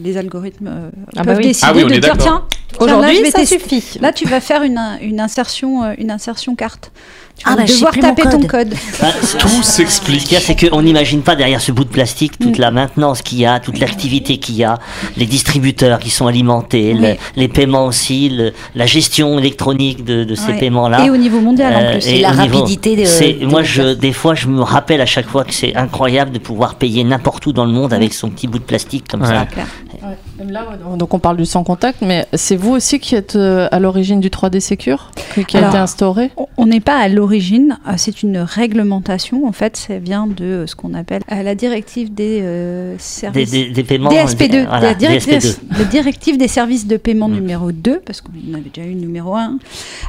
les 0.02 0.16
algorithmes 0.16 0.68
euh, 0.68 0.90
Ah 1.16 1.22
bah 1.22 1.24
peuvent 1.24 1.36
oui. 1.38 1.44
décider 1.48 1.66
Ah 1.70 1.72
oui, 1.74 1.84
de 1.84 1.98
dire 2.00 2.16
tiens, 2.18 2.42
Aujourd'hui, 2.80 3.30
ça 3.30 3.46
suffit. 3.46 3.82
Là, 4.00 4.12
tu 4.12 4.26
vas 4.28 4.40
faire 4.40 4.62
une, 4.62 4.80
une 5.00 5.20
insertion, 5.20 5.84
euh, 5.84 5.94
une 5.98 6.10
insertion 6.10 6.54
carte. 6.54 6.90
Tu 7.38 7.44
Ah 7.46 7.50
vas 7.50 7.56
bah, 7.56 7.62
je 7.66 7.72
sais 7.72 7.74
devoir 7.76 7.92
plus 7.92 8.00
mon 8.02 8.08
taper 8.14 8.22
ton 8.30 8.40
code. 8.40 8.48
code. 8.70 8.74
Bah, 9.00 9.08
Tout 9.38 9.48
Ce 9.48 9.62
s'explique. 9.62 10.24
qu'il 10.24 10.32
y 10.32 10.36
a, 10.36 10.40
c'est 10.40 10.56
qu'on 10.58 10.80
n'imagine 10.82 11.20
pas 11.22 11.36
derrière 11.36 11.60
ce 11.60 11.70
bout 11.70 11.84
de 11.84 11.90
plastique 11.90 12.38
toute 12.38 12.56
Mm. 12.58 12.60
la 12.62 12.70
maintenance 12.70 13.20
qu'il 13.22 13.38
y 13.38 13.44
a, 13.46 13.60
toute 13.60 13.78
l'activité 13.78 14.38
qu'il 14.38 14.56
y 14.56 14.64
a, 14.64 14.78
les 15.18 15.26
distributeurs 15.26 15.98
qui 15.98 16.08
sont 16.10 16.26
alimentés, 16.26 16.94
le- 16.94 17.16
les 17.36 17.48
paiements 17.48 17.84
aussi, 17.86 18.30
le- 18.30 18.52
la 18.74 18.86
gestion 18.86 19.38
électronique 19.38 20.02
de, 20.04 20.24
de 20.24 20.34
ces 20.34 20.52
Ouais. 20.52 20.58
paiements-là. 20.58 21.04
Et 21.04 21.10
au 21.10 21.16
niveau 21.18 21.40
mondial 21.40 21.74
en 21.74 21.80
Euh, 21.80 21.92
plus. 21.92 22.06
Et 22.08 22.20
la 22.20 22.30
au 22.30 22.36
niveau- 22.36 22.58
rapidité 22.60 22.96
de- 22.96 23.46
moi, 23.46 23.62
je, 23.62 23.92
des 23.94 24.12
fois, 24.14 24.34
je 24.34 24.48
me 24.48 24.62
rappelle 24.62 25.02
à 25.02 25.06
chaque 25.06 25.28
fois 25.28 25.44
que 25.44 25.52
c'est 25.52 25.74
incroyable 25.76 26.30
de 26.32 26.38
pouvoir 26.38 26.76
payer 26.76 27.04
n'importe 27.04 27.44
où 27.46 27.52
dans 27.52 27.66
le 27.66 27.72
monde 27.72 27.92
avec 27.92 28.14
son 28.14 28.30
petit 28.30 28.48
bout 28.48 28.58
de 28.58 28.64
plastique 28.64 29.08
comme 29.08 29.20
Ouais. 29.22 29.28
ça. 29.28 29.44
Clair. 29.46 29.66
Là, 30.44 30.66
donc 30.98 31.14
on 31.14 31.18
parle 31.18 31.38
du 31.38 31.46
sans 31.46 31.64
contact, 31.64 32.02
mais 32.02 32.26
c'est 32.34 32.56
vous 32.56 32.72
aussi 32.72 32.98
qui 33.00 33.14
êtes 33.14 33.36
euh, 33.36 33.68
à 33.72 33.80
l'origine 33.80 34.20
du 34.20 34.28
3D 34.28 34.60
Secure, 34.60 35.10
qui 35.48 35.56
a 35.56 35.60
Alors, 35.60 35.70
été 35.70 35.78
instauré? 35.78 36.30
On- 36.58 36.66
n'est 36.66 36.80
pas 36.80 36.98
à 36.98 37.08
l'origine, 37.08 37.78
euh, 37.88 37.92
c'est 37.96 38.22
une 38.22 38.38
réglementation. 38.38 39.46
En 39.46 39.52
fait, 39.52 39.76
ça 39.76 39.98
vient 39.98 40.26
de 40.26 40.44
euh, 40.44 40.66
ce 40.66 40.74
qu'on 40.74 40.94
appelle 40.94 41.22
la 41.30 41.54
directive 41.54 42.12
des 42.12 42.40
euh, 42.42 42.96
services. 42.98 43.50
des, 43.50 43.70
des 43.70 43.82
paiements. 43.84 44.10
DSP2, 44.10 44.48
des- 44.50 44.62
voilà, 44.64 44.80
la 44.88 44.94
directive, 44.94 45.32
DSP2. 45.38 45.78
la 45.78 45.84
directive 45.84 46.36
des 46.38 46.48
services 46.48 46.86
de 46.86 46.96
paiement 46.96 47.28
Mm. 47.28 47.34
numéro 47.34 47.72
2, 47.72 48.00
parce 48.04 48.20
qu'on 48.20 48.32
avait 48.52 48.70
déjà 48.74 48.86
eu 48.86 48.94
numéro 48.94 49.36
1, 49.36 49.58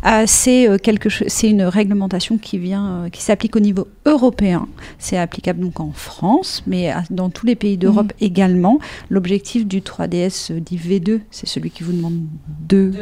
euh, 0.07 0.23
c'est 0.25 0.67
euh, 0.67 0.77
quelque 0.77 1.09
chose, 1.09 1.27
c'est 1.29 1.49
une 1.49 1.61
réglementation 1.63 2.37
qui 2.37 2.57
vient, 2.57 2.85
euh, 3.05 3.09
qui 3.09 3.21
s'applique 3.21 3.55
au 3.55 3.59
niveau 3.61 3.87
européen. 4.05 4.67
C'est 4.99 5.17
applicable 5.17 5.61
donc 5.61 5.79
en 5.79 5.91
France, 5.93 6.63
mais 6.67 6.91
dans 7.11 7.29
tous 7.29 7.45
les 7.45 7.55
pays 7.55 7.77
d'Europe 7.77 8.11
également. 8.19 8.79
L'objectif 9.09 9.65
du 9.65 9.81
3DS 9.81 10.16
euh, 10.51 10.59
dit 10.59 10.77
V2, 10.77 11.19
c'est 11.31 11.47
celui 11.47 11.69
qui 11.69 11.83
vous 11.83 11.91
demande 11.93 12.19
deux 12.67 12.93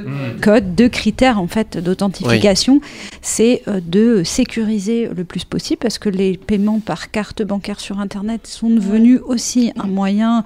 codes, 0.41 0.75
deux 0.75 0.89
critères 0.89 1.39
en 1.39 1.47
fait 1.47 1.77
d'authentification, 1.77 2.81
c'est 3.21 3.61
euh, 3.67 3.79
de 3.85 4.23
sécuriser 4.23 5.09
le 5.15 5.23
plus 5.23 5.43
possible 5.45 5.79
parce 5.81 5.97
que 5.97 6.09
les 6.09 6.37
paiements 6.37 6.79
par 6.79 7.11
carte 7.11 7.41
bancaire 7.43 7.79
sur 7.79 7.99
Internet 7.99 8.47
sont 8.47 8.69
devenus 8.69 9.19
aussi 9.25 9.71
un 9.77 9.87
moyen 9.87 10.43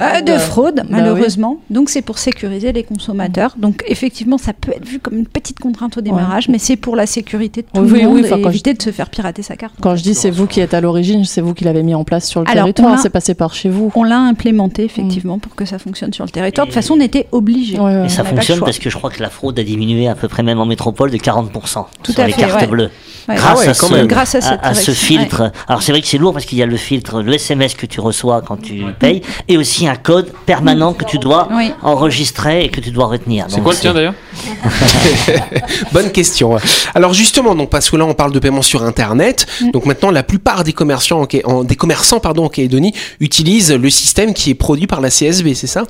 euh, 0.00 0.20
de 0.20 0.38
fraude, 0.38 0.80
oui. 0.84 0.88
malheureusement. 0.90 1.60
Donc 1.70 1.90
c'est 1.90 2.02
pour 2.02 2.18
sécuriser 2.18 2.72
les 2.72 2.82
consommateurs. 2.82 3.54
Donc 3.58 3.82
effectivement, 3.86 4.38
ça 4.38 4.52
peut 4.52 4.72
être 4.72 4.86
vu 4.86 4.98
comme 4.98 5.18
une 5.18 5.26
petite 5.26 5.58
contrainte 5.58 5.96
au 5.98 6.00
démarrage, 6.00 6.48
mais 6.48 6.58
c'est 6.58 6.76
pour 6.76 6.96
la 6.96 7.06
sécurité 7.06 7.62
de 7.62 7.66
tout 7.66 7.80
Oui, 7.80 7.88
le 7.88 7.94
oui, 7.94 8.04
monde 8.04 8.24
et 8.24 8.30
quand 8.30 8.42
je- 8.44 8.48
éviter 8.48 8.74
de 8.74 8.82
se 8.82 8.90
faire 8.90 9.10
pirater 9.10 9.42
sa 9.42 9.56
carte. 9.56 9.74
Quand 9.80 9.96
je 9.96 10.02
dis 10.02 10.14
c'est 10.14 10.30
vous 10.30 10.46
qui 10.46 10.60
êtes 10.60 10.74
à 10.74 10.80
l'origine, 10.80 11.24
c'est 11.24 11.40
vous 11.40 11.54
qui 11.54 11.64
l'avez 11.64 11.82
mis 11.82 11.94
en 11.94 12.04
place 12.04 12.28
sur 12.28 12.40
le 12.40 12.48
Alors, 12.48 12.64
on 12.68 12.72
territoire, 12.72 12.98
c'est 12.98 13.10
passé 13.10 13.34
par 13.34 13.54
chez 13.54 13.68
vous. 13.68 13.90
On 13.94 14.04
l'a 14.04 14.18
implémenté 14.18 14.84
effectivement 14.84 15.38
pour 15.38 15.54
que 15.54 15.64
ça 15.64 15.78
fonctionne 15.78 15.95
sur 16.12 16.24
le 16.24 16.30
territoire. 16.30 16.66
De 16.66 16.70
toute 16.72 16.80
façon, 16.80 16.94
on 16.96 17.00
était 17.00 17.26
obligé. 17.32 17.78
Ouais, 17.78 17.96
ouais. 17.96 18.06
Et 18.06 18.08
ça 18.08 18.24
fonctionne 18.24 18.60
parce 18.60 18.78
que 18.78 18.90
je 18.90 18.96
crois 18.96 19.10
que 19.10 19.22
la 19.22 19.30
fraude 19.30 19.58
a 19.58 19.62
diminué 19.62 20.08
à 20.08 20.14
peu 20.14 20.28
près 20.28 20.42
même 20.42 20.60
en 20.60 20.66
métropole 20.66 21.10
de 21.10 21.16
40% 21.16 21.84
Tout 22.02 22.12
sur 22.12 22.20
à 22.22 22.26
les 22.26 22.32
fait, 22.32 22.40
cartes 22.42 22.60
ouais. 22.60 22.66
bleues. 22.66 22.90
Ouais. 23.28 23.34
Grâce, 23.34 23.42
Ah 23.44 23.56
ouais, 23.58 23.68
à, 23.68 23.74
quand 23.74 23.86
ce, 23.88 23.94
même. 23.94 24.06
Grâce 24.06 24.34
à 24.36 24.40
cette 24.40 24.60
à 24.62 24.74
ce 24.74 24.90
filtre. 24.92 25.50
Alors 25.66 25.82
c'est 25.82 25.90
vrai 25.90 26.00
que 26.00 26.06
c'est 26.06 26.18
lourd 26.18 26.32
parce 26.32 26.44
qu'il 26.44 26.58
y 26.58 26.62
a 26.62 26.66
le 26.66 26.76
filtre, 26.76 27.22
le 27.22 27.32
SMS 27.34 27.74
que 27.74 27.86
tu 27.86 27.98
reçois 28.00 28.40
quand 28.40 28.56
tu 28.56 28.84
payes 29.00 29.20
et 29.48 29.56
aussi 29.56 29.88
un 29.88 29.96
code 29.96 30.30
permanent 30.46 30.92
que 30.92 31.04
tu 31.04 31.18
dois 31.18 31.48
Oui. 31.52 31.72
enregistrer 31.82 32.64
et 32.64 32.68
que 32.68 32.80
tu 32.80 32.90
dois 32.92 33.06
retenir. 33.06 33.46
C'est 33.48 33.60
quoi 33.60 33.72
le 33.72 33.78
tien 33.80 33.92
d'ailleurs 33.94 34.14
Bonne 35.92 36.10
question. 36.12 36.56
Alors 36.94 37.14
justement, 37.14 37.54
donc 37.54 37.70
parce 37.70 37.90
que 37.90 37.96
là 37.96 38.04
on 38.04 38.14
parle 38.14 38.32
de 38.32 38.38
paiement 38.38 38.62
sur 38.62 38.82
Internet, 38.84 39.46
Mm. 39.60 39.70
donc 39.70 39.86
maintenant 39.86 40.10
la 40.10 40.22
plupart 40.22 40.64
des 40.64 40.72
commerçants, 40.72 41.26
en- 41.44 41.64
des 41.64 41.76
commerçants 41.76 42.20
pardon 42.20 42.44
en 42.44 42.48
Calédonie 42.48 42.92
utilisent 43.20 43.72
le 43.72 43.90
système 43.90 44.34
qui 44.34 44.50
est 44.50 44.54
produit 44.54 44.86
par 44.86 45.00
la 45.00 45.10
CSB, 45.10 45.54
c'est 45.54 45.66
ça? 45.66 45.84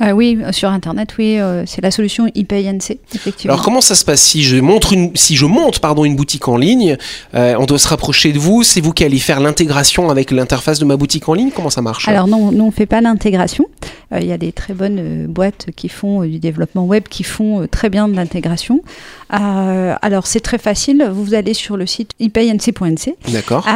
Euh, 0.00 0.12
oui, 0.12 0.38
euh, 0.42 0.52
sur 0.52 0.70
Internet, 0.70 1.10
oui, 1.18 1.38
euh, 1.38 1.64
c'est 1.66 1.82
la 1.82 1.90
solution 1.90 2.26
IPayNC, 2.34 2.98
effectivement. 3.14 3.52
Alors 3.52 3.64
comment 3.64 3.82
ça 3.82 3.94
se 3.94 4.04
passe 4.04 4.22
si 4.22 4.42
je 4.42 4.56
montre 4.56 4.94
une, 4.94 5.14
si 5.14 5.36
je 5.36 5.44
monte 5.44 5.80
pardon 5.80 6.06
une 6.06 6.16
boutique 6.16 6.48
en 6.48 6.56
ligne, 6.56 6.96
euh, 7.34 7.54
on 7.58 7.66
doit 7.66 7.78
se 7.78 7.88
rapprocher 7.88 8.32
de 8.32 8.38
vous, 8.38 8.62
c'est 8.62 8.80
vous 8.80 8.92
qui 8.92 9.04
allez 9.04 9.18
faire 9.18 9.38
l'intégration 9.38 10.08
avec 10.08 10.30
l'interface 10.30 10.78
de 10.78 10.86
ma 10.86 10.96
boutique 10.96 11.28
en 11.28 11.34
ligne, 11.34 11.50
comment 11.54 11.68
ça 11.68 11.82
marche? 11.82 12.08
Alors 12.08 12.26
non, 12.26 12.52
nous 12.52 12.64
on 12.64 12.70
fait 12.70 12.86
pas 12.86 13.02
l'intégration. 13.02 13.66
Euh, 14.12 14.20
Il 14.20 14.26
y 14.26 14.32
a 14.32 14.38
des 14.38 14.52
très 14.52 14.74
bonnes 14.74 14.98
euh, 14.98 15.26
boîtes 15.26 15.68
qui 15.74 15.88
font 15.88 16.22
euh, 16.22 16.26
du 16.26 16.38
développement 16.38 16.84
web, 16.84 17.04
qui 17.08 17.22
font 17.22 17.66
très 17.70 17.90
bien 17.90 18.08
de 18.08 18.14
l'intégration. 18.14 18.82
Alors 19.30 20.26
c'est 20.26 20.40
très 20.40 20.58
facile, 20.58 21.08
vous 21.10 21.32
allez 21.32 21.54
sur 21.54 21.78
le 21.78 21.86
site 21.86 22.10
ipnc.nc 22.20 23.16
D'accord. 23.28 23.66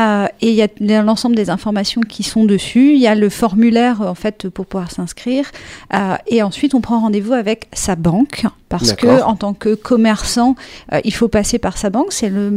et 0.43 0.51
il 0.51 0.55
y 0.55 0.93
a 0.93 1.03
l'ensemble 1.03 1.35
des 1.35 1.49
informations 1.49 2.03
qui 2.03 2.23
sont 2.23 2.45
dessus. 2.45 2.93
Il 2.93 3.01
y 3.01 3.07
a 3.07 3.15
le 3.15 3.31
formulaire 3.31 4.03
en 4.03 4.15
fait 4.15 4.49
pour 4.51 4.67
pouvoir 4.67 4.91
s'inscrire. 4.91 5.51
Et 6.27 6.43
ensuite, 6.43 6.75
on 6.75 6.83
prend 6.83 7.01
rendez-vous 7.01 7.33
avec 7.33 7.69
sa 7.73 7.97
banque 7.97 8.45
parce 8.79 8.93
que 8.95 9.23
en 9.23 9.37
tant 9.37 9.55
que 9.55 9.75
commerçant, 9.75 10.55
euh, 10.93 11.01
il 11.05 11.13
faut 11.15 11.29
passer 11.29 11.59
par 11.59 11.79
sa 11.79 11.91
banque. 11.91 12.13
C'est 12.13 12.29
le 12.29 12.51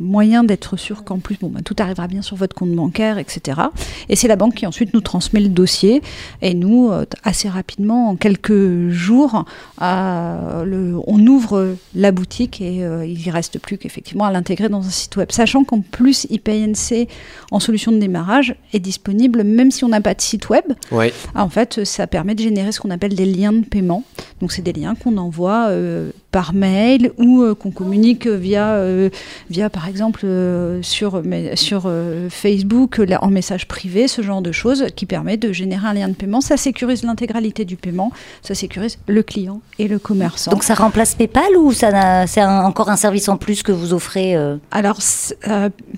moyen 0.00 0.44
d'être 0.44 0.76
sûr 0.76 1.04
qu'en 1.04 1.18
plus, 1.18 1.36
bon, 1.40 1.48
bah, 1.48 1.60
tout 1.64 1.76
arrivera 1.78 2.06
bien 2.08 2.22
sur 2.22 2.36
votre 2.36 2.54
compte 2.54 2.72
bancaire, 2.72 3.18
etc. 3.18 3.60
Et 4.08 4.16
c'est 4.16 4.28
la 4.28 4.36
banque 4.36 4.54
qui 4.54 4.66
ensuite 4.66 4.92
nous 4.94 5.00
transmet 5.00 5.40
le 5.40 5.48
dossier. 5.48 6.02
Et 6.40 6.54
nous, 6.54 6.90
euh, 6.90 7.04
assez 7.24 7.48
rapidement, 7.48 8.10
en 8.10 8.16
quelques 8.16 8.88
jours, 8.90 9.44
euh, 9.80 10.64
le- 10.64 10.96
on 11.06 11.26
ouvre 11.26 11.76
la 11.94 12.12
boutique 12.12 12.60
et 12.60 12.76
il 12.76 13.22
ne 13.26 13.32
reste 13.32 13.58
plus 13.58 13.78
qu'effectivement 13.78 14.24
à 14.24 14.32
l'intégrer 14.32 14.68
dans 14.68 14.84
un 14.86 14.90
site 14.90 15.16
web. 15.16 15.30
Sachant 15.32 15.64
qu'en 15.64 15.80
plus, 15.80 16.26
IPNC 16.30 17.08
en 17.50 17.60
solution 17.60 17.92
de 17.92 17.98
démarrage 17.98 18.54
est 18.72 18.78
disponible 18.80 19.42
même 19.44 19.70
si 19.70 19.84
on 19.84 19.88
n'a 19.88 20.00
pas 20.00 20.14
de 20.14 20.20
site 20.20 20.48
web. 20.48 20.64
Ouais. 20.90 21.12
Ah, 21.34 21.44
En 21.44 21.48
fait, 21.48 21.84
ça 21.84 22.06
permet 22.06 22.34
de 22.34 22.42
générer 22.42 22.72
ce 22.72 22.80
qu'on 22.80 22.90
appelle 22.90 23.14
des 23.14 23.26
liens 23.26 23.52
de 23.52 23.64
paiement. 23.64 24.04
Donc, 24.40 24.52
c'est 24.52 24.62
des 24.62 24.72
liens 24.72 24.94
qu'on 24.94 25.16
envoie 25.18 25.51
euh, 25.52 26.10
par 26.32 26.54
mail 26.54 27.12
ou 27.18 27.42
euh, 27.42 27.54
qu'on 27.54 27.70
communique 27.70 28.26
via, 28.26 28.70
euh, 28.70 29.10
via, 29.50 29.68
par 29.68 29.86
exemple, 29.86 30.22
euh, 30.24 30.80
sur, 30.82 31.22
mais- 31.22 31.54
sur 31.56 31.90
Facebook 32.30 32.96
là, 32.98 33.22
en 33.22 33.28
message 33.28 33.68
privé, 33.68 34.08
ce 34.08 34.22
genre 34.22 34.40
de 34.40 34.50
choses 34.50 34.86
qui 34.96 35.04
permet 35.04 35.36
de 35.36 35.52
générer 35.52 35.86
un 35.86 35.92
lien 35.92 36.08
de 36.08 36.14
paiement. 36.14 36.40
Ça 36.40 36.56
sécurise 36.56 37.04
l'intégralité 37.04 37.64
du 37.66 37.76
paiement, 37.76 38.10
ça 38.42 38.54
sécurise 38.54 38.98
le 39.06 39.22
client 39.22 39.60
et 39.78 39.86
le 39.88 39.98
commerçant. 39.98 40.50
Donc 40.50 40.64
ça 40.64 40.74
remplace 40.74 41.14
PayPal 41.14 41.54
ou 41.58 41.72
ça 41.72 42.26
c'est 42.26 42.42
encore 42.42 42.88
un 42.88 42.96
service 42.96 43.28
en 43.28 43.36
plus 43.36 43.62
que 43.62 43.70
vous 43.72 43.92
offrez 43.92 44.34
Alors, 44.70 44.98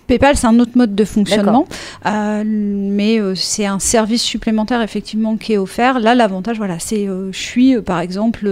PayPal, 0.08 0.36
c'est 0.36 0.48
un 0.48 0.58
autre 0.58 0.72
mode 0.74 0.96
de 0.96 1.04
fonctionnement, 1.04 1.66
mais 2.04 3.20
c'est 3.36 3.66
un 3.66 3.78
service 3.78 4.22
supplémentaire 4.22 4.82
effectivement 4.82 5.36
qui 5.36 5.52
est 5.52 5.58
offert. 5.58 6.00
Là, 6.00 6.16
l'avantage, 6.16 6.56
voilà, 6.56 6.80
c'est 6.80 7.06
je 7.06 7.38
suis 7.38 7.80
par 7.80 8.00
exemple 8.00 8.48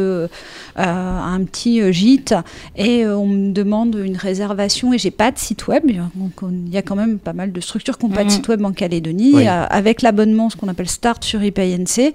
un 0.76 1.40
petit 1.44 1.71
euh, 1.80 1.92
gîte 1.92 2.34
et 2.76 3.04
euh, 3.04 3.16
on 3.16 3.26
me 3.26 3.52
demande 3.52 3.94
une 4.04 4.16
réservation 4.16 4.92
et 4.92 4.98
j'ai 4.98 5.10
pas 5.10 5.30
de 5.30 5.38
site 5.38 5.66
web. 5.68 5.84
Donc, 6.14 6.32
il 6.66 6.72
y 6.72 6.76
a 6.76 6.82
quand 6.82 6.96
même 6.96 7.18
pas 7.18 7.32
mal 7.32 7.52
de 7.52 7.60
structures 7.60 7.98
qui 7.98 8.06
n'ont 8.06 8.12
pas 8.12 8.20
de 8.24 8.28
Mhm. 8.28 8.30
site 8.30 8.48
web 8.48 8.64
en 8.64 8.72
Calédonie. 8.72 9.32
Oui. 9.34 9.48
Euh, 9.48 9.64
avec 9.70 10.02
l'abonnement, 10.02 10.50
ce 10.50 10.56
qu'on 10.56 10.68
appelle 10.68 10.88
Start 10.88 11.24
sur 11.24 11.42
IPNC, 11.42 12.12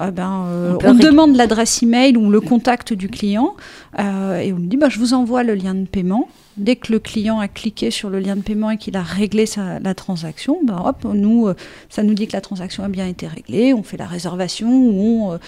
euh, 0.00 0.10
ben, 0.10 0.44
euh, 0.48 0.78
On 0.84 0.94
demande 0.94 1.36
l'adresse 1.36 1.82
email 1.82 2.16
ou 2.16 2.30
le 2.30 2.40
contact 2.40 2.92
du 2.92 3.08
client 3.08 3.54
euh, 3.98 4.38
et 4.38 4.52
on 4.52 4.56
me 4.58 4.66
dit 4.66 4.76
bah, 4.76 4.88
je 4.88 4.98
vous 4.98 5.14
envoie 5.14 5.42
le 5.42 5.54
lien 5.54 5.74
de 5.74 5.86
paiement. 5.86 6.28
Dès 6.56 6.76
que 6.76 6.92
le 6.92 7.00
client 7.00 7.40
a 7.40 7.48
cliqué 7.48 7.90
sur 7.90 8.10
le 8.10 8.20
lien 8.20 8.36
de 8.36 8.40
paiement 8.42 8.70
et 8.70 8.76
qu'il 8.76 8.96
a 8.96 9.02
réglé 9.02 9.44
sa, 9.44 9.80
la 9.80 9.94
transaction, 9.94 10.58
ben 10.64 10.80
hop, 10.84 11.04
nous, 11.12 11.48
euh, 11.48 11.56
ça 11.90 12.04
nous 12.04 12.14
dit 12.14 12.28
que 12.28 12.32
la 12.32 12.40
transaction 12.40 12.84
a 12.84 12.88
bien 12.88 13.08
été 13.08 13.26
réglée, 13.26 13.74
on 13.74 13.82
fait 13.82 13.96
la 13.96 14.06
réservation 14.06 14.68
ou 14.68 15.24
on 15.26 15.32
euh, 15.32 15.38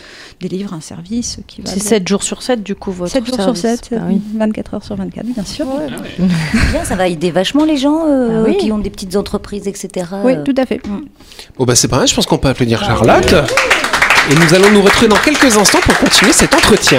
délivre 0.40 0.74
un 0.74 0.80
service 0.80 1.38
qui 1.46 1.62
va. 1.62 1.70
C'est 1.70 1.78
7 1.80 2.08
jours 2.08 2.24
sur 2.24 2.42
7 2.42 2.62
du 2.64 2.74
coup 2.74 2.90
votre 2.90 3.12
7 3.12 3.24
jours 3.24 3.40
sur 3.40 3.56
service. 3.56 3.82
7, 3.88 3.98
Ah 4.00 4.04
oui. 4.08 4.20
24 4.34 4.74
heures 4.74 4.84
sur 4.84 4.96
24, 4.96 5.26
bien 5.26 5.44
sûr. 5.44 5.66
Bien, 6.72 6.84
ça 6.84 6.96
va 6.96 7.06
aider 7.06 7.30
vachement 7.30 7.64
les 7.64 7.76
gens 7.76 8.04
euh, 8.08 8.42
Ah 8.44 8.48
oui. 8.48 8.56
qui 8.56 8.72
ont 8.72 8.78
des 8.78 8.90
petites 8.90 9.14
entreprises, 9.14 9.68
etc. 9.68 10.06
Oui, 10.24 10.32
tout 10.44 10.54
à 10.56 10.66
fait. 10.66 10.80
Bon 11.56 11.64
bah 11.64 11.76
c'est 11.76 11.88
pas 11.88 11.98
mal, 11.98 12.08
je 12.08 12.14
pense 12.14 12.26
qu'on 12.26 12.38
peut 12.38 12.48
applaudir 12.48 12.84
Charlotte. 12.84 13.34
Et 14.28 14.34
nous 14.34 14.54
allons 14.54 14.72
nous 14.72 14.82
retrouver 14.82 15.06
dans 15.08 15.16
quelques 15.18 15.56
instants 15.56 15.78
pour 15.84 15.96
continuer 15.98 16.32
cet 16.32 16.52
entretien. 16.52 16.98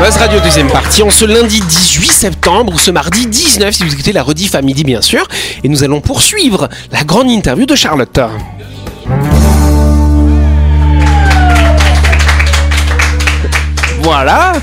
Buzz 0.00 0.16
Radio 0.16 0.40
deuxième 0.40 0.68
partie 0.68 1.02
en 1.02 1.10
ce 1.10 1.26
lundi 1.26 1.60
18 1.60 2.10
septembre 2.10 2.72
ou 2.72 2.78
ce 2.78 2.90
mardi 2.90 3.26
19 3.26 3.74
si 3.74 3.84
vous 3.84 3.92
écoutez 3.92 4.12
la 4.12 4.22
rediff 4.22 4.54
à 4.54 4.62
midi 4.62 4.82
bien 4.82 5.02
sûr. 5.02 5.28
Et 5.62 5.68
nous 5.68 5.84
allons 5.84 6.00
poursuivre 6.00 6.70
la 6.90 7.04
grande 7.04 7.30
interview 7.30 7.66
de 7.66 7.74
Charlotte. 7.74 8.18
Voilà. 14.00 14.54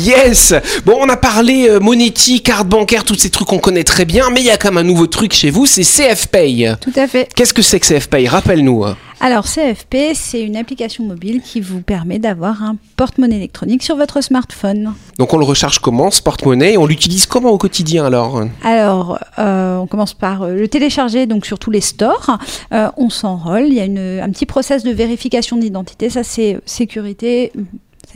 Yes 0.00 0.54
Bon, 0.84 0.96
on 0.98 1.08
a 1.08 1.16
parlé 1.16 1.68
euh, 1.68 2.40
carte 2.42 2.66
bancaire, 2.66 3.04
tous 3.04 3.14
ces 3.14 3.30
trucs 3.30 3.46
qu'on 3.46 3.58
connaît 3.58 3.84
très 3.84 4.06
bien, 4.06 4.30
mais 4.30 4.40
il 4.40 4.46
y 4.46 4.50
a 4.50 4.56
quand 4.56 4.72
même 4.72 4.78
un 4.78 4.88
nouveau 4.88 5.06
truc 5.06 5.34
chez 5.34 5.50
vous, 5.50 5.66
c'est 5.66 5.84
CFPay. 5.84 6.74
Tout 6.80 6.92
à 6.96 7.06
fait. 7.06 7.28
Qu'est-ce 7.32 7.54
que 7.54 7.62
c'est 7.62 7.78
que 7.78 7.86
CFPay 7.86 8.26
Rappelle-nous. 8.26 8.86
Alors 9.18 9.44
CFP, 9.46 10.12
c'est 10.14 10.42
une 10.42 10.56
application 10.56 11.02
mobile 11.04 11.40
qui 11.40 11.60
vous 11.60 11.80
permet 11.80 12.18
d'avoir 12.18 12.62
un 12.62 12.76
porte-monnaie 12.96 13.36
électronique 13.36 13.82
sur 13.82 13.96
votre 13.96 14.20
smartphone. 14.20 14.92
Donc 15.18 15.32
on 15.32 15.38
le 15.38 15.44
recharge 15.44 15.78
comment, 15.78 16.10
ce 16.10 16.20
porte-monnaie 16.22 16.74
et 16.74 16.78
On 16.78 16.86
l'utilise 16.86 17.24
comment 17.26 17.48
au 17.50 17.56
quotidien 17.58 18.04
alors? 18.04 18.42
Alors, 18.62 19.18
euh, 19.38 19.78
on 19.78 19.86
commence 19.86 20.12
par 20.12 20.42
euh, 20.42 20.54
le 20.54 20.68
télécharger 20.68 21.26
donc 21.26 21.46
sur 21.46 21.58
tous 21.58 21.70
les 21.70 21.80
stores. 21.80 22.38
Euh, 22.72 22.90
on 22.98 23.08
s'enrôle. 23.08 23.64
Il 23.68 23.74
y 23.74 23.80
a 23.80 23.84
une- 23.86 24.20
un 24.22 24.30
petit 24.30 24.46
process 24.46 24.84
de 24.84 24.90
vérification 24.90 25.56
d'identité. 25.56 26.10
Ça, 26.10 26.22
c'est 26.22 26.58
sécurité. 26.66 27.52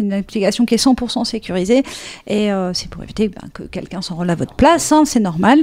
C'est 0.00 0.06
une 0.06 0.12
application 0.14 0.64
qui 0.64 0.74
est 0.74 0.82
100% 0.82 1.26
sécurisée 1.26 1.82
et 2.26 2.50
euh, 2.50 2.72
c'est 2.72 2.88
pour 2.88 3.02
éviter 3.02 3.28
ben, 3.28 3.48
que 3.52 3.64
quelqu'un 3.64 4.00
s'enrôle 4.00 4.30
à 4.30 4.34
votre 4.34 4.54
place, 4.54 4.92
hein, 4.92 5.02
c'est 5.04 5.20
normal. 5.20 5.58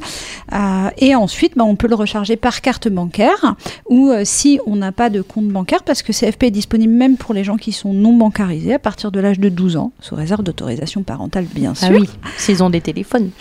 Euh, 0.54 0.90
et 1.00 1.16
ensuite, 1.16 1.58
ben, 1.58 1.64
on 1.66 1.76
peut 1.76 1.88
le 1.88 1.96
recharger 1.96 2.36
par 2.36 2.62
carte 2.62 2.88
bancaire 2.88 3.56
ou 3.90 4.12
euh, 4.12 4.22
si 4.26 4.60
on 4.68 4.76
n'a 4.76 4.92
pas 4.92 5.10
de 5.10 5.24
compte 5.24 5.48
bancaire, 5.48 5.82
parce 5.82 6.04
que 6.04 6.12
CFP 6.12 6.44
est 6.44 6.52
disponible 6.52 6.94
même 6.94 7.18
pour 7.18 7.34
les 7.34 7.44
gens 7.44 7.58
qui 7.58 7.72
sont 7.72 7.94
non 7.94 8.14
bancarisés 8.14 8.76
à 8.76 8.80
partir 8.80 9.12
de 9.12 9.20
l'âge 9.20 9.40
de 9.40 9.50
12 9.50 9.78
ans, 9.78 9.92
sous 10.02 10.14
réserve 10.14 10.44
d'autorisation 10.44 11.02
parentale 11.02 11.46
bien 11.46 11.74
sûr. 11.74 11.88
Ah 11.90 11.96
oui, 12.00 12.08
s'ils 12.38 12.62
ont 12.62 12.70
des 12.70 12.82
téléphones. 12.82 13.32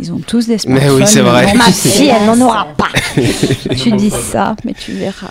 Ils 0.00 0.10
ont 0.14 0.18
tous 0.18 0.46
des 0.46 0.52
Mais 0.52 0.58
smartphones. 0.58 0.96
oui, 0.96 1.02
c'est 1.06 1.20
vrai. 1.20 1.52
Ma 1.52 1.64
fille, 1.64 2.06
elle 2.20 2.24
n'en 2.24 2.40
aura 2.40 2.68
pas. 2.74 2.88
Tu 3.76 3.92
dis 3.92 4.08
ça, 4.08 4.56
mais 4.64 4.72
tu 4.72 4.92
verras. 4.92 5.30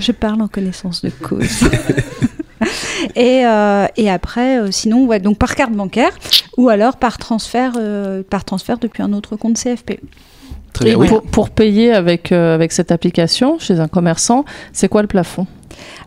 Je 0.00 0.12
parle 0.12 0.40
en 0.40 0.46
connaissance 0.46 1.02
de 1.02 1.10
cause. 1.10 1.64
Et, 3.16 3.44
euh, 3.46 3.86
et 3.96 4.10
après, 4.10 4.60
euh, 4.60 4.70
sinon, 4.70 5.06
ouais, 5.06 5.20
donc 5.20 5.38
par 5.38 5.54
carte 5.54 5.72
bancaire 5.72 6.12
ou 6.56 6.68
alors 6.68 6.96
par 6.96 7.18
transfert, 7.18 7.72
euh, 7.78 8.22
par 8.28 8.44
transfert 8.44 8.78
depuis 8.78 9.02
un 9.02 9.12
autre 9.12 9.36
compte 9.36 9.56
CFP. 9.56 10.00
Très 10.72 10.86
Et 10.86 10.88
bien, 10.90 10.98
oui. 10.98 11.08
pour, 11.08 11.22
pour 11.22 11.50
payer 11.50 11.92
avec, 11.92 12.32
euh, 12.32 12.54
avec 12.54 12.72
cette 12.72 12.92
application 12.92 13.58
chez 13.58 13.80
un 13.80 13.88
commerçant, 13.88 14.44
c'est 14.72 14.88
quoi 14.88 15.02
le 15.02 15.08
plafond? 15.08 15.46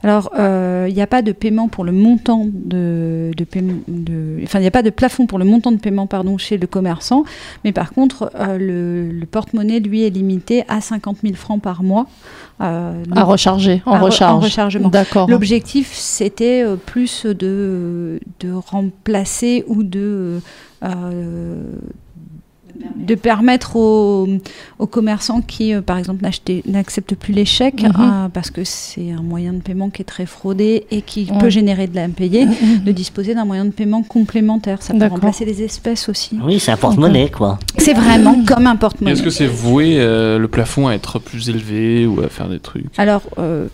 Alors, 0.03 0.31
euh, 0.37 0.85
il 0.89 0.93
n'y 0.95 1.01
a 1.01 1.07
pas 1.07 1.21
de 1.21 1.31
paiement 1.31 1.67
pour 1.67 1.83
le 1.83 1.91
montant 1.91 2.45
de, 2.51 3.31
de 3.35 3.43
paiement, 3.43 3.73
de, 3.87 4.39
enfin, 4.43 4.59
il 4.59 4.63
n'y 4.63 4.67
a 4.67 4.71
pas 4.71 4.81
de 4.83 4.89
plafond 4.89 5.25
pour 5.27 5.39
le 5.39 5.45
montant 5.45 5.71
de 5.71 5.77
paiement, 5.77 6.07
pardon, 6.07 6.37
chez 6.37 6.57
le 6.57 6.67
commerçant, 6.67 7.23
mais 7.63 7.71
par 7.71 7.93
contre, 7.93 8.31
euh, 8.35 8.57
le, 8.57 9.11
le 9.11 9.25
porte-monnaie, 9.25 9.79
lui, 9.79 10.03
est 10.03 10.09
limité 10.09 10.63
à 10.67 10.81
50 10.81 11.17
000 11.23 11.35
francs 11.35 11.61
par 11.61 11.83
mois. 11.83 12.07
Euh, 12.61 13.03
donc, 13.05 13.17
À 13.17 13.23
recharger, 13.23 13.81
en 13.85 13.93
à 13.93 13.97
re- 13.97 14.01
en 14.01 14.05
recharge. 14.05 14.43
rechargement. 14.43 14.89
D'accord. 14.89 15.29
L'objectif, 15.29 15.91
c'était 15.93 16.63
euh, 16.63 16.75
plus 16.75 17.25
de, 17.25 18.19
de 18.39 18.51
remplacer 18.53 19.63
ou 19.67 19.83
de, 19.83 20.39
euh, 20.83 21.63
de 22.95 23.15
permettre 23.15 23.75
aux, 23.75 24.27
aux 24.79 24.87
commerçants 24.87 25.41
qui, 25.41 25.73
euh, 25.73 25.81
par 25.81 25.97
exemple, 25.97 26.25
n'acceptent 26.65 27.15
plus 27.15 27.33
les 27.33 27.45
chèques, 27.45 27.83
Mhm. 27.83 27.91
euh, 27.99 28.29
parce 28.29 28.49
que 28.51 28.63
c'est 28.63 29.11
un 29.11 29.21
moyen 29.21 29.53
de 29.53 29.61
paiement 29.61 29.89
qui 29.89 30.01
est 30.01 30.05
très 30.05 30.25
fraudé 30.25 30.85
et 30.91 31.01
qui 31.01 31.27
Ouais. 31.31 31.37
peut 31.39 31.49
générer 31.49 31.87
de 31.87 31.95
l'impayé, 31.95 32.45
de 32.85 32.91
disposer 32.91 33.35
d'un 33.35 33.45
moyen 33.45 33.65
de 33.65 33.71
paiement 33.71 34.03
complémentaire. 34.03 34.81
Ça 34.81 34.93
peut 34.93 35.05
remplacer 35.05 35.45
les 35.45 35.61
espèces 35.61 36.09
aussi. 36.09 36.39
Oui, 36.43 36.59
c'est 36.59 36.71
un 36.71 36.77
porte-monnaie, 36.77 37.29
quoi. 37.29 37.59
C'est 37.77 37.93
vraiment 37.93 38.43
comme 38.45 38.67
un 38.67 38.75
porte-monnaie. 38.75 39.13
Est-ce 39.13 39.23
que 39.23 39.29
c'est 39.29 39.47
voué 39.47 39.95
euh, 39.99 40.37
le 40.39 40.47
plafond 40.47 40.87
à 40.87 40.93
être 40.93 41.19
plus 41.19 41.49
élevé 41.49 42.05
ou 42.07 42.21
à 42.21 42.29
faire 42.29 42.49
des 42.49 42.59
trucs? 42.59 42.85
Alors, 42.97 43.21
euh, 43.37 43.67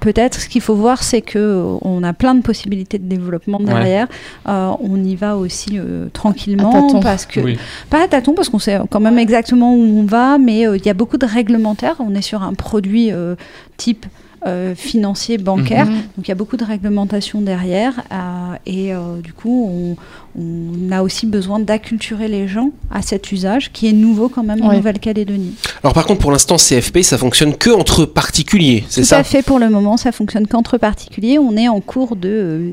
peut-être 0.00 0.40
ce 0.40 0.48
qu'il 0.48 0.60
faut 0.60 0.74
voir, 0.74 1.02
c'est 1.02 1.22
que 1.22 1.38
euh, 1.38 1.76
on 1.82 2.02
a 2.02 2.12
plein 2.12 2.34
de 2.34 2.42
possibilités 2.42 2.98
de 2.98 3.08
développement 3.08 3.58
derrière. 3.60 4.06
Euh, 4.48 4.70
on 4.80 4.96
y 5.02 5.14
va 5.16 5.36
aussi 5.36 5.72
euh, 5.78 6.06
tranquillement 6.12 6.70
À 6.70 6.80
tâtons. 6.82 7.00
parce 7.00 7.26
que 7.26 7.40
Oui. 7.40 7.58
pas 7.90 8.04
à 8.04 8.08
tâtons 8.08 8.32
parce 8.34 8.45
parce 8.46 8.52
qu'on 8.52 8.58
sait 8.58 8.78
quand 8.90 9.00
même 9.00 9.18
exactement 9.18 9.74
où 9.74 9.80
on 9.98 10.04
va, 10.04 10.38
mais 10.38 10.66
euh, 10.66 10.76
il 10.76 10.86
y 10.86 10.88
a 10.88 10.94
beaucoup 10.94 11.18
de 11.18 11.26
réglementaires. 11.26 11.96
On 11.98 12.14
est 12.14 12.22
sur 12.22 12.42
un 12.42 12.54
produit 12.54 13.10
euh, 13.10 13.34
type 13.76 14.06
euh, 14.46 14.76
financier, 14.76 15.38
bancaire, 15.38 15.86
Mhm. 15.86 15.94
donc 16.16 16.26
il 16.26 16.28
y 16.28 16.30
a 16.30 16.36
beaucoup 16.36 16.56
de 16.56 16.62
réglementation 16.64 17.40
derrière, 17.40 17.94
euh, 18.12 18.54
et 18.66 18.94
euh, 18.94 19.20
du 19.20 19.32
coup, 19.32 19.96
on, 20.38 20.40
on 20.40 20.92
a 20.92 21.02
aussi 21.02 21.26
besoin 21.26 21.58
d'acculturer 21.58 22.28
les 22.28 22.46
gens 22.46 22.70
à 22.92 23.02
cet 23.02 23.32
usage 23.32 23.72
qui 23.72 23.88
est 23.88 23.92
nouveau 23.92 24.28
quand 24.28 24.44
même 24.44 24.62
en. 24.62 24.72
Nouvelle-Calédonie. 24.72 25.54
Alors 25.82 25.94
par 25.94 26.06
contre, 26.06 26.20
pour 26.20 26.30
l'instant, 26.30 26.56
CFP, 26.58 27.02
ça 27.02 27.18
fonctionne 27.18 27.56
que 27.56 27.70
entre 27.70 28.04
particuliers, 28.04 28.84
c'est 28.88 29.00
Tout 29.00 29.06
ça? 29.08 29.18
à 29.18 29.24
fait, 29.24 29.42
pour 29.42 29.58
le 29.58 29.68
moment, 29.68 29.96
ça 29.96 30.12
fonctionne 30.12 30.46
qu'entre 30.46 30.78
particuliers. 30.78 31.40
On 31.40 31.56
est 31.56 31.66
en 31.68 31.80
cours 31.80 32.14
de 32.14 32.72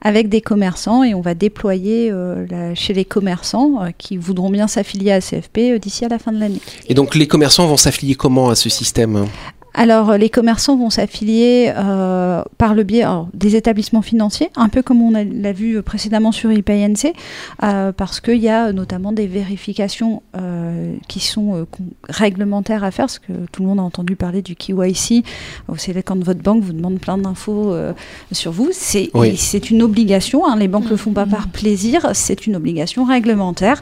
avec 0.00 0.28
des 0.28 0.40
commerçants 0.40 1.04
et 1.04 1.14
on 1.14 1.20
va 1.20 1.34
déployer 1.34 2.10
euh, 2.10 2.74
chez 2.74 2.94
les 2.94 3.04
commerçants 3.04 3.82
euh, 3.82 3.90
qui 3.96 4.16
voudront 4.16 4.50
bien 4.50 4.66
s'affilier 4.66 5.12
à 5.12 5.20
CFP 5.20 5.58
euh, 5.58 5.78
d'ici 5.78 6.04
à 6.04 6.08
la 6.08 6.18
fin 6.18 6.32
de 6.32 6.38
l'année. 6.38 6.60
Et 6.88 6.94
donc 6.94 7.14
les 7.14 7.26
commerçants 7.26 7.66
vont 7.66 7.76
s'affilier 7.76 8.14
comment 8.14 8.48
à 8.48 8.54
ce 8.54 8.68
système? 8.68 9.26
Alors, 9.72 10.10
euh, 10.10 10.16
les 10.16 10.30
commerçants 10.30 10.76
vont 10.76 10.90
s'affilier 10.90 11.72
euh, 11.76 12.42
par 12.58 12.74
le 12.74 12.82
biais 12.82 13.02
alors, 13.02 13.28
des 13.34 13.54
établissements 13.54 14.02
financiers, 14.02 14.50
un 14.56 14.68
peu 14.68 14.82
comme 14.82 15.00
on 15.00 15.10
l'a 15.12 15.52
vu 15.52 15.80
précédemment 15.82 16.32
sur 16.32 16.50
IPNC, 16.50 17.12
euh, 17.62 17.92
parce 17.92 18.20
qu'il 18.20 18.38
y 18.38 18.48
a 18.48 18.72
notamment 18.72 19.12
des 19.12 19.26
vérifications 19.28 20.22
euh, 20.36 20.94
qui 21.08 21.20
sont 21.20 21.54
euh, 21.54 21.64
réglementaires 22.08 22.82
à 22.82 22.90
faire, 22.90 23.04
parce 23.06 23.20
que 23.20 23.32
tout 23.52 23.62
le 23.62 23.68
monde 23.68 23.78
a 23.78 23.82
entendu 23.82 24.16
parler 24.16 24.42
du 24.42 24.56
KYC. 24.56 25.24
C'est 25.76 26.02
quand 26.02 26.22
votre 26.22 26.40
banque 26.42 26.62
vous 26.64 26.72
demande 26.72 26.98
plein 26.98 27.16
d'infos 27.18 27.72
euh, 27.72 27.92
sur 28.32 28.50
vous. 28.52 28.70
C'est 28.72 29.10
Oui. 29.14 29.38
une 29.70 29.82
obligation, 29.82 30.46
hein, 30.48 30.56
les 30.56 30.68
banques 30.68 30.86
ne 30.86 30.90
le 30.90 30.96
font 30.96 31.12
pas 31.12 31.26
par 31.26 31.46
plaisir, 31.48 32.10
c'est 32.14 32.46
une 32.46 32.56
obligation 32.56 33.04
réglementaire. 33.04 33.80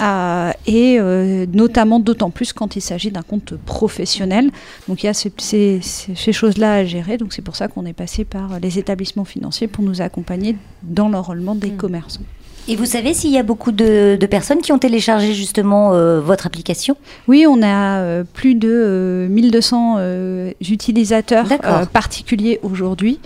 Euh, 0.00 0.50
et 0.66 0.96
euh, 1.00 1.46
notamment 1.52 1.98
d'autant 2.00 2.30
plus 2.30 2.52
quand 2.52 2.76
il 2.76 2.80
s'agit 2.80 3.10
d'un 3.10 3.22
compte 3.22 3.54
professionnel. 3.66 4.50
Donc 4.88 5.02
il 5.02 5.06
y 5.06 5.08
a 5.08 5.14
ce- 5.14 5.23
ces, 5.38 5.80
ces- 5.82 6.14
ces 6.14 6.32
choses-là 6.32 6.74
à 6.74 6.84
gérer. 6.84 7.16
Donc 7.18 7.32
c'est 7.32 7.42
pour 7.42 7.56
ça 7.56 7.68
qu'on 7.68 7.84
est 7.86 7.92
passé 7.92 8.24
par 8.24 8.58
les 8.60 8.78
établissements 8.78 9.24
financiers 9.24 9.66
pour 9.68 9.84
nous 9.84 10.00
accompagner 10.00 10.56
dans 10.82 11.08
l'enrôlement 11.08 11.54
des 11.54 11.70
commerçants. 11.70 12.22
Et 12.66 12.76
vous 12.76 12.86
savez 12.86 13.12
s'il 13.12 13.30
y 13.30 13.36
a 13.36 13.42
beaucoup 13.42 13.72
de, 13.72 14.16
de 14.18 14.26
personnes 14.26 14.60
qui 14.62 14.72
ont 14.72 14.78
téléchargé 14.78 15.34
justement 15.34 15.92
euh, 15.92 16.20
votre 16.20 16.46
application? 16.46 16.96
Oui, 17.28 17.44
on 17.46 17.60
a 17.62 17.98
euh, 18.00 18.24
plus 18.24 18.54
de 18.54 18.70
euh, 18.72 19.28
1200 19.28 19.96
euh, 19.98 20.50
utilisateurs 20.70 21.46
euh, 21.52 21.84
particuliers 21.84 22.60
aujourd'hui. 22.62 23.18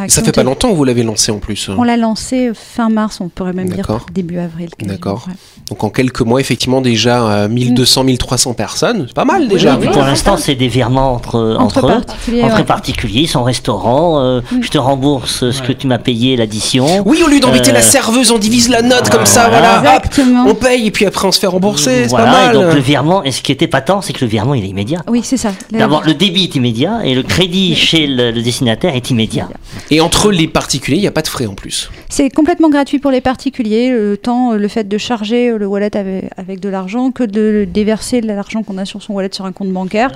Euh, 0.00 0.04
Ça 0.08 0.22
fait 0.22 0.32
pas 0.32 0.42
longtemps 0.42 0.70
que 0.70 0.74
vous 0.76 0.84
l'avez 0.84 1.02
lancé 1.02 1.32
en 1.32 1.38
plus. 1.38 1.68
On 1.76 1.82
l'a 1.82 1.96
lancé 1.96 2.50
fin 2.54 2.88
mars, 2.88 3.20
on 3.20 3.28
pourrait 3.28 3.52
même 3.52 3.68
dire 3.68 3.86
début 4.12 4.38
avril. 4.38 4.68
D'accord. 4.82 5.24
ouais. 5.28 5.34
Donc 5.70 5.84
en 5.84 5.90
quelques 5.90 6.22
mois, 6.22 6.40
effectivement, 6.40 6.80
déjà 6.80 7.22
euh, 7.28 7.48
1200, 7.48 8.04
1300 8.04 8.54
personnes. 8.54 9.04
C'est 9.08 9.14
pas 9.14 9.24
mal 9.26 9.48
déjà. 9.48 9.76
Oui, 9.78 9.88
pour 9.92 10.02
l'instant, 10.02 10.36
c'est 10.36 10.54
des 10.54 10.68
virements 10.68 11.12
entre, 11.12 11.56
Entre 11.58 11.78
entre, 11.78 11.86
eux, 11.86 12.00
particuliers, 12.00 12.42
entre 12.42 12.56
ouais. 12.56 12.64
particuliers, 12.64 13.26
son 13.26 13.42
restaurant. 13.44 14.20
euh, 14.20 14.40
Je 14.62 14.68
te 14.68 14.78
rembourse 14.78 15.50
ce 15.50 15.62
que 15.62 15.72
tu 15.72 15.86
m'as 15.86 15.98
payé, 15.98 16.36
l'addition. 16.36 17.02
Oui, 17.04 17.22
au 17.24 17.28
lieu 17.28 17.40
d'embêter 17.40 17.70
Euh, 17.70 17.74
la 17.74 17.82
serveuse, 17.82 18.30
on 18.30 18.38
divise 18.38 18.68
la 18.70 18.80
note 18.82 19.10
comme 19.10 19.26
ça, 19.26 19.48
voilà. 19.48 19.80
voilà. 19.80 19.96
hop, 19.96 20.06
Exactement. 20.06 20.44
on 20.48 20.54
paye 20.54 20.86
et 20.86 20.90
puis 20.90 21.04
après 21.06 21.26
on 21.28 21.32
se 21.32 21.38
fait 21.40 21.46
rembourser. 21.46 22.02
C'est 22.04 22.06
Voilà, 22.08 22.26
pas 22.32 22.42
et 22.44 22.46
mal. 22.46 22.54
donc 22.54 22.74
le 22.74 22.80
virement, 22.80 23.22
et 23.24 23.30
ce 23.30 23.42
qui 23.42 23.52
était 23.52 23.66
patent, 23.66 24.00
c'est 24.02 24.12
que 24.14 24.24
le 24.24 24.30
virement 24.30 24.54
il 24.54 24.64
est 24.64 24.68
immédiat. 24.68 25.02
Oui, 25.08 25.20
c'est 25.22 25.36
ça. 25.36 25.50
D'abord, 25.70 26.02
le 26.04 26.14
débit 26.14 26.44
est 26.44 26.54
immédiat 26.54 27.00
et 27.04 27.14
le 27.14 27.22
crédit 27.22 27.74
chez 27.74 28.06
le, 28.06 28.30
le 28.30 28.42
destinataire 28.42 28.94
est 28.94 29.10
immédiat. 29.10 29.48
Et 29.90 30.00
entre 30.00 30.30
les 30.30 30.48
particuliers, 30.48 30.98
il 30.98 31.02
n'y 31.02 31.06
a 31.06 31.12
pas 31.12 31.22
de 31.22 31.28
frais 31.28 31.46
en 31.46 31.54
plus. 31.54 31.90
C'est 32.08 32.30
complètement 32.30 32.68
gratuit 32.70 32.98
pour 32.98 33.10
les 33.10 33.20
particuliers, 33.20 33.90
le 33.90 34.16
temps, 34.16 34.52
le 34.52 34.68
fait 34.68 34.84
de 34.88 34.98
charger 34.98 35.50
euh, 35.50 35.58
le 35.58 35.66
wallet 35.66 35.96
avec, 35.96 36.30
avec 36.36 36.60
de 36.60 36.68
l'argent 36.68 37.10
que 37.10 37.24
de 37.24 37.66
déverser 37.70 38.20
l'argent 38.20 38.62
qu'on 38.62 38.78
a 38.78 38.84
sur 38.84 39.02
son 39.02 39.14
wallet 39.14 39.30
sur 39.32 39.44
un 39.44 39.52
compte 39.52 39.68
bancaire. 39.72 40.10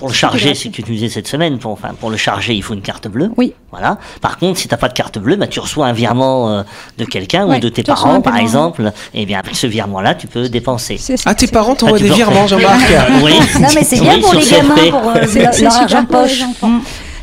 Pour 0.00 0.08
le 0.08 0.14
charger, 0.14 0.54
c'est 0.54 0.70
que 0.70 0.74
tu 0.74 0.82
nous 0.82 0.88
disais 0.88 1.08
cette 1.08 1.28
semaine, 1.28 1.58
pour, 1.58 1.70
enfin, 1.70 1.90
pour 1.98 2.10
le 2.10 2.16
charger, 2.16 2.52
il 2.54 2.62
faut 2.64 2.74
une 2.74 2.82
carte 2.82 3.06
bleue. 3.06 3.30
Oui. 3.36 3.54
Voilà. 3.70 3.98
Par 4.20 4.38
contre, 4.38 4.58
si 4.58 4.66
tu 4.66 4.74
n'as 4.74 4.78
pas 4.78 4.88
de 4.88 4.92
carte 4.92 5.18
bleue, 5.18 5.36
bah, 5.36 5.46
tu 5.46 5.60
reçois 5.60 5.86
un 5.86 5.92
virement 5.92 6.50
euh, 6.50 6.62
de 6.98 7.04
quelqu'un 7.04 7.46
Ouais, 7.46 7.56
ou 7.56 7.60
de 7.60 7.68
tes 7.68 7.84
parents, 7.84 8.20
par 8.20 8.36
exemple. 8.36 8.90
Et 9.14 9.24
bien, 9.24 9.38
avec 9.38 9.54
ce 9.54 9.68
virement-là, 9.68 10.14
tu 10.16 10.26
peux 10.26 10.48
dépenser. 10.48 10.98
Ah, 11.24 11.34
tes 11.36 11.46
parents 11.46 11.76
t'envoient 11.76 11.98
Ah, 12.00 12.02
des 12.02 12.10
virements. 12.10 12.46
Jean-Marc 12.48 12.80
Oui. 13.22 13.32
Non 13.60 13.68
mais 13.74 13.84
c'est 13.84 14.00
bien 14.00 14.16
Oui, 14.16 14.20
pour 14.20 14.34
les 14.34 14.46
gamins, 14.46 14.90
pour 14.90 15.08
euh, 15.10 15.14
C'est- 15.28 15.42
leur, 15.42 15.60
leur 15.62 15.72
argent 15.74 16.02
de 16.02 16.06
pour 16.08 16.22
les 16.22 16.28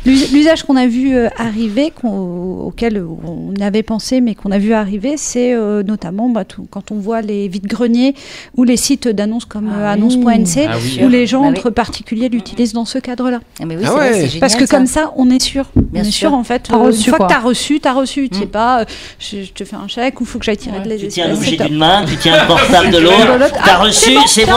L'usage 0.04 0.64
qu'on 0.64 0.76
a 0.76 0.86
vu 0.88 1.14
euh, 1.14 1.28
arriver, 1.36 1.92
qu'on- 1.94 2.62
auquel 2.66 3.04
on 3.24 3.54
avait 3.60 3.84
pensé, 3.84 4.20
mais 4.20 4.34
qu'on 4.34 4.50
a 4.50 4.58
vu 4.58 4.72
arriver, 4.72 5.14
c'est 5.16 5.54
euh, 5.54 5.82
notamment 5.84 6.28
bah, 6.28 6.44
tout- 6.44 6.66
quand 6.70 6.90
on 6.90 6.96
voit 6.96 7.20
les 7.20 7.46
vides-greniers 7.46 8.14
ou 8.56 8.64
les 8.64 8.76
sites 8.76 9.06
d'annonces 9.06 9.44
comme 9.44 9.68
euh, 9.68 9.70
Ah 9.86 9.94
oui. 9.96 10.02
annonce.nc, 10.02 10.66
Ah 10.68 10.76
oui. 10.82 11.00
où 11.04 11.08
les 11.08 11.26
gens 11.26 11.42
Bah 11.42 11.48
oui. 11.52 11.58
entre 11.58 11.70
particuliers 11.70 12.28
l'utilisent 12.28 12.72
dans 12.72 12.84
ce 12.84 12.98
cadre-là. 12.98 13.38
Ah, 13.60 13.64
mais 13.66 13.76
oui, 13.76 13.82
Ah 13.84 13.88
c'est 13.88 13.92
vrai, 13.94 14.08
ouais. 14.10 14.14
c'est 14.14 14.26
génial, 14.26 14.40
Parce 14.40 14.56
que 14.56 14.66
ça. 14.66 14.76
comme 14.76 14.86
ça, 14.86 15.12
on 15.16 15.30
est 15.30 15.40
sûr. 15.42 15.66
Bien 15.76 16.02
on 16.02 16.08
est 16.08 16.10
sûr. 16.10 16.30
sûr, 16.30 16.34
en 16.34 16.42
fait. 16.44 16.68
Euh, 16.72 16.76
reçu, 16.78 16.98
une 16.98 17.04
fois 17.10 17.18
quoi. 17.18 17.26
que 17.28 17.32
t'as 17.34 17.40
reçu, 17.40 17.80
t'as 17.80 17.92
reçu. 17.92 18.28
Tu 18.28 18.38
sais 18.40 18.46
Mm. 18.46 18.48
pas, 18.48 18.80
euh, 18.80 18.84
je, 19.20 19.42
je 19.44 19.52
te 19.52 19.64
fais 19.64 19.76
un 19.76 19.86
chèque 19.86 20.20
ou 20.20 20.24
faut 20.24 20.38
que 20.40 20.44
j'aille 20.44 20.56
tirer 20.56 20.80
de 20.80 20.88
les 20.88 20.96
Tu 20.96 21.08
tiens 21.08 21.28
l'objet 21.28 21.56
d'une 21.56 21.76
main, 21.78 22.04
tu 22.06 22.16
tiens 22.16 22.40
le 22.42 22.46
portable 22.48 22.90
de 22.90 22.98
l'autre. 23.04 23.38
L'autre. 23.38 23.52
T'as 23.64 23.74
Ah, 23.74 23.78
reçu, 23.78 24.10
c'est 24.26 24.46
bon, 24.46 24.52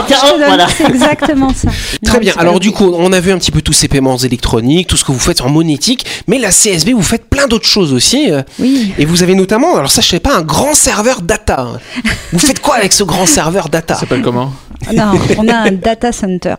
voilà. 0.48 0.68
C'est 0.70 0.86
exactement 0.90 1.54
ça. 1.54 1.70
Très 2.04 2.20
bien. 2.20 2.34
Alors 2.38 2.60
du 2.60 2.72
coup, 2.72 2.92
on 2.98 3.14
a 3.14 3.20
vu 3.20 3.32
un 3.32 3.38
petit 3.38 3.52
peu 3.52 3.62
tous 3.62 3.74
ces 3.74 3.88
paiements 3.88 4.18
électroniques, 4.18 4.88
tout 4.88 4.98
ce 4.98 5.06
que 5.06 5.12
vous 5.12 5.20
faites 5.20 5.35
en 5.42 5.50
monétique, 5.50 6.06
mais 6.28 6.40
la 6.40 6.50
CSB, 6.52 6.94
vous 6.94 7.02
faites 7.02 7.26
plein 7.30 7.48
d'autres 7.48 7.68
choses 7.68 7.94
aussi. 7.94 8.32
euh, 8.32 8.42
Oui. 8.60 8.94
Et 8.98 9.06
vous 9.06 9.24
avez 9.24 9.36
notamment, 9.36 9.76
alors 9.78 9.92
ça 9.92 10.02
je 10.02 10.08
sais 10.10 10.20
pas, 10.20 10.36
un 10.36 10.42
grand 10.42 10.74
serveur 10.74 11.22
data. 11.22 11.80
Vous 12.32 12.40
faites 12.40 12.60
quoi 12.60 12.76
avec 12.76 12.94
ce 12.94 13.04
grand 13.04 13.26
serveur 13.26 13.70
data 13.70 13.94
Ça 13.96 14.02
s'appelle 14.02 14.22
comment? 14.22 14.52
Non, 14.94 15.14
on 15.38 15.48
a 15.48 15.56
un 15.56 15.72
data 15.72 16.12
center. 16.12 16.56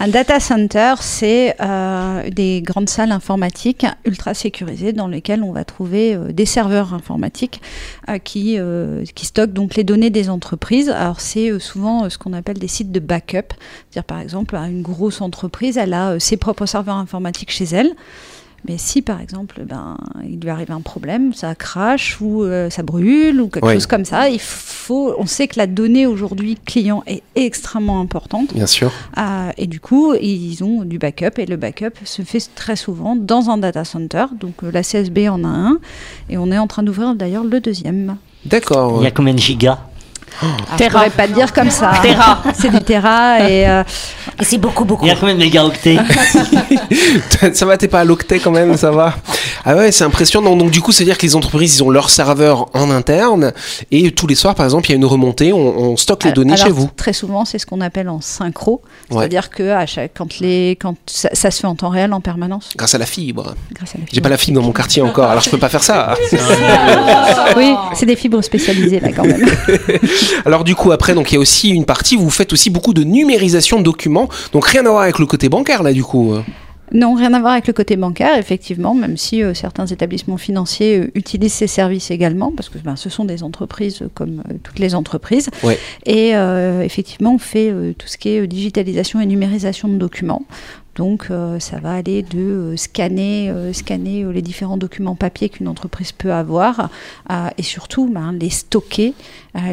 Un 0.00 0.08
data 0.08 0.40
center, 0.40 0.94
c'est 1.00 1.54
euh, 1.60 2.28
des 2.28 2.60
grandes 2.60 2.88
salles 2.90 3.12
informatiques 3.12 3.86
ultra 4.04 4.34
sécurisées 4.34 4.92
dans 4.92 5.06
lesquelles 5.06 5.42
on 5.42 5.52
va 5.52 5.64
trouver 5.64 6.14
euh, 6.14 6.32
des 6.32 6.44
serveurs 6.44 6.92
informatiques 6.92 7.62
euh, 8.10 8.18
qui, 8.18 8.56
euh, 8.58 9.04
qui 9.14 9.26
stockent 9.26 9.52
donc 9.52 9.76
les 9.76 9.84
données 9.84 10.10
des 10.10 10.28
entreprises. 10.28 10.90
Alors 10.90 11.20
c'est 11.20 11.50
euh, 11.50 11.60
souvent 11.60 12.04
euh, 12.04 12.08
ce 12.10 12.18
qu'on 12.18 12.32
appelle 12.32 12.58
des 12.58 12.68
sites 12.68 12.90
de 12.92 13.00
backup. 13.00 13.54
C'est-à-dire 13.90 14.04
par 14.04 14.18
exemple, 14.20 14.56
une 14.56 14.82
grosse 14.82 15.20
entreprise, 15.20 15.78
elle 15.78 15.94
a 15.94 16.10
euh, 16.10 16.18
ses 16.18 16.36
propres 16.36 16.66
serveurs 16.66 16.96
informatiques 16.96 17.52
chez 17.52 17.64
elle. 17.72 17.92
Mais 18.68 18.78
si 18.78 19.02
par 19.02 19.20
exemple, 19.20 19.62
ben, 19.68 19.96
il 20.24 20.38
lui 20.40 20.48
arrive 20.48 20.70
un 20.70 20.80
problème, 20.82 21.32
ça 21.34 21.54
crache 21.56 22.18
ou 22.20 22.44
euh, 22.44 22.70
ça 22.70 22.82
brûle 22.82 23.40
ou 23.40 23.48
quelque 23.48 23.66
Oui. 23.66 23.74
chose 23.74 23.86
comme 23.86 24.04
ça, 24.04 24.28
il 24.28 24.38
faut, 24.40 25.14
on 25.18 25.26
sait 25.26 25.48
que 25.48 25.58
la 25.58 25.66
donnée 25.66 26.06
aujourd'hui 26.06 26.56
client 26.64 27.02
est 27.08 27.22
extrêmement 27.34 28.00
importante 28.00 28.54
Bien 28.54 28.66
sûr. 28.68 28.92
euh, 29.18 29.50
et 29.58 29.66
du 29.66 29.80
coup 29.80 30.14
ils 30.14 30.62
ont 30.62 30.84
du 30.84 30.98
backup 30.98 31.38
et 31.38 31.46
le 31.46 31.56
backup 31.56 31.94
se 32.04 32.22
fait 32.22 32.38
très 32.54 32.76
souvent 32.76 33.16
dans 33.16 33.50
un 33.50 33.58
data 33.58 33.84
center. 33.84 34.26
Donc 34.40 34.62
euh, 34.62 34.70
la 34.72 34.82
CSB 34.82 35.28
en 35.28 35.42
a 35.44 35.48
un 35.48 35.78
et 36.30 36.38
on 36.38 36.50
est 36.52 36.58
en 36.58 36.66
train 36.68 36.82
d'ouvrir 36.84 37.14
d'ailleurs 37.16 37.44
le 37.44 37.58
deuxième. 37.60 38.16
D'accord. 38.46 38.98
Il 39.00 39.04
y 39.04 39.06
a 39.06 39.10
combien 39.10 39.34
de 39.34 39.38
gigas? 39.38 39.78
Alors, 40.40 40.56
je 40.78 40.84
pourrais 40.88 41.10
pas 41.10 41.28
te 41.28 41.32
dire 41.32 41.52
comme 41.52 41.70
ça. 41.70 41.92
Terra, 42.02 42.42
c'est 42.58 42.70
du 42.70 42.80
Terra 42.80 43.48
et 43.48 43.68
euh, 43.68 43.82
Et 44.40 44.44
c'est 44.44 44.58
beaucoup, 44.58 44.84
beaucoup. 44.84 45.04
Il 45.04 45.08
y 45.08 45.12
a 45.12 45.16
combien 45.16 45.34
de 45.34 45.40
mégaoctets 45.40 45.98
ça 47.52 47.66
va, 47.66 47.76
t'es 47.76 47.88
pas 47.88 48.00
à 48.00 48.04
l'octet 48.04 48.38
quand 48.40 48.50
même, 48.50 48.76
ça 48.76 48.90
va. 48.90 49.14
Ah 49.64 49.76
ouais, 49.76 49.92
c'est 49.92 50.04
impressionnant. 50.04 50.56
Donc 50.56 50.70
du 50.70 50.80
coup, 50.80 50.92
c'est-à-dire 50.92 51.16
que 51.18 51.22
les 51.26 51.36
entreprises, 51.36 51.76
ils 51.76 51.82
ont 51.84 51.90
leur 51.90 52.10
serveur 52.10 52.68
en 52.74 52.90
interne 52.90 53.52
et 53.90 54.10
tous 54.12 54.26
les 54.26 54.34
soirs, 54.34 54.54
par 54.54 54.64
exemple, 54.66 54.86
il 54.88 54.90
y 54.90 54.92
a 54.94 54.96
une 54.96 55.04
remontée, 55.04 55.52
on, 55.52 55.58
on 55.92 55.96
stocke 55.96 56.24
les 56.24 56.28
Alors- 56.30 56.34
données 56.36 56.52
alors, 56.54 56.66
chez 56.66 56.72
vous. 56.72 56.90
Très 56.96 57.12
souvent, 57.12 57.44
c'est 57.44 57.58
ce 57.58 57.66
qu'on 57.66 57.80
appelle 57.80 58.08
en 58.08 58.20
synchro, 58.20 58.82
Ouais. 59.10 59.18
c'est-à-dire 59.20 59.50
que 59.50 59.70
à 59.70 59.86
chaque, 59.86 60.12
quand 60.16 60.38
les, 60.40 60.76
quand 60.80 60.94
ça, 61.06 61.28
ça 61.32 61.50
se 61.50 61.60
fait 61.60 61.66
en 61.66 61.74
temps 61.74 61.88
réel, 61.90 62.12
en 62.12 62.20
permanence, 62.20 62.70
Grâce 62.76 62.94
à 62.94 62.98
la 62.98 63.06
fibre. 63.06 63.54
grâce 63.72 63.94
à 63.94 63.98
la 63.98 64.04
J'ai 64.06 64.10
fibre. 64.14 64.22
pas 64.24 64.28
la 64.30 64.38
fibre 64.38 64.60
dans 64.60 64.66
mon 64.66 64.72
quartier 64.72 65.02
encore, 65.02 65.30
alors 65.30 65.42
je 65.42 65.50
peux 65.50 65.58
pas 65.58 65.68
faire 65.68 65.82
ça. 65.82 66.14
Oui, 67.56 67.74
c'est 67.94 68.06
des 68.06 68.16
fibres 68.16 68.40
spécialisées 68.42 68.98
là 69.00 69.08
quand 69.14 69.24
même. 69.24 69.44
Alors 70.44 70.64
du 70.64 70.74
coup, 70.74 70.92
après, 70.92 71.14
donc 71.14 71.30
il 71.30 71.34
y 71.34 71.38
a 71.38 71.40
aussi 71.40 71.70
une 71.70 71.84
partie 71.84 72.16
où 72.16 72.20
vous 72.20 72.30
faites 72.30 72.52
aussi 72.52 72.70
beaucoup 72.70 72.94
de 72.94 73.04
numérisation 73.04 73.78
de 73.78 73.84
documents. 73.84 74.28
Donc 74.52 74.66
rien 74.66 74.84
à 74.86 74.90
voir 74.90 75.02
avec 75.02 75.18
le 75.18 75.26
côté 75.26 75.48
bancaire 75.48 75.82
là, 75.82 75.92
du 75.92 76.04
coup. 76.04 76.34
Non, 76.94 77.14
rien 77.14 77.32
à 77.32 77.40
voir 77.40 77.52
avec 77.52 77.66
le 77.66 77.72
côté 77.72 77.96
bancaire, 77.96 78.36
effectivement, 78.36 78.94
même 78.94 79.16
si 79.16 79.42
euh, 79.42 79.54
certains 79.54 79.86
établissements 79.86 80.36
financiers 80.36 80.98
euh, 80.98 81.10
utilisent 81.14 81.54
ces 81.54 81.66
services 81.66 82.10
également, 82.10 82.52
parce 82.54 82.68
que 82.68 82.76
ben, 82.76 82.96
ce 82.96 83.08
sont 83.08 83.24
des 83.24 83.42
entreprises 83.42 84.02
euh, 84.02 84.08
comme 84.12 84.42
euh, 84.50 84.54
toutes 84.62 84.78
les 84.78 84.94
entreprises. 84.94 85.48
Ouais. 85.62 85.78
Et 86.04 86.36
euh, 86.36 86.82
effectivement, 86.82 87.34
on 87.36 87.38
fait 87.38 87.70
euh, 87.70 87.94
tout 87.96 88.08
ce 88.08 88.18
qui 88.18 88.30
est 88.30 88.40
euh, 88.40 88.46
digitalisation 88.46 89.22
et 89.22 89.26
numérisation 89.26 89.88
de 89.88 89.96
documents. 89.96 90.42
Donc, 90.96 91.28
euh, 91.30 91.58
ça 91.58 91.78
va 91.78 91.92
aller 91.92 92.22
de 92.22 92.38
euh, 92.38 92.76
scanner, 92.76 93.48
euh, 93.48 93.72
scanner 93.72 94.26
les 94.32 94.42
différents 94.42 94.76
documents 94.76 95.14
papier 95.14 95.48
qu'une 95.48 95.68
entreprise 95.68 96.12
peut 96.12 96.32
avoir, 96.32 96.90
et 97.56 97.62
surtout 97.62 98.08
ben, 98.08 98.32
les 98.32 98.50
stocker, 98.50 99.14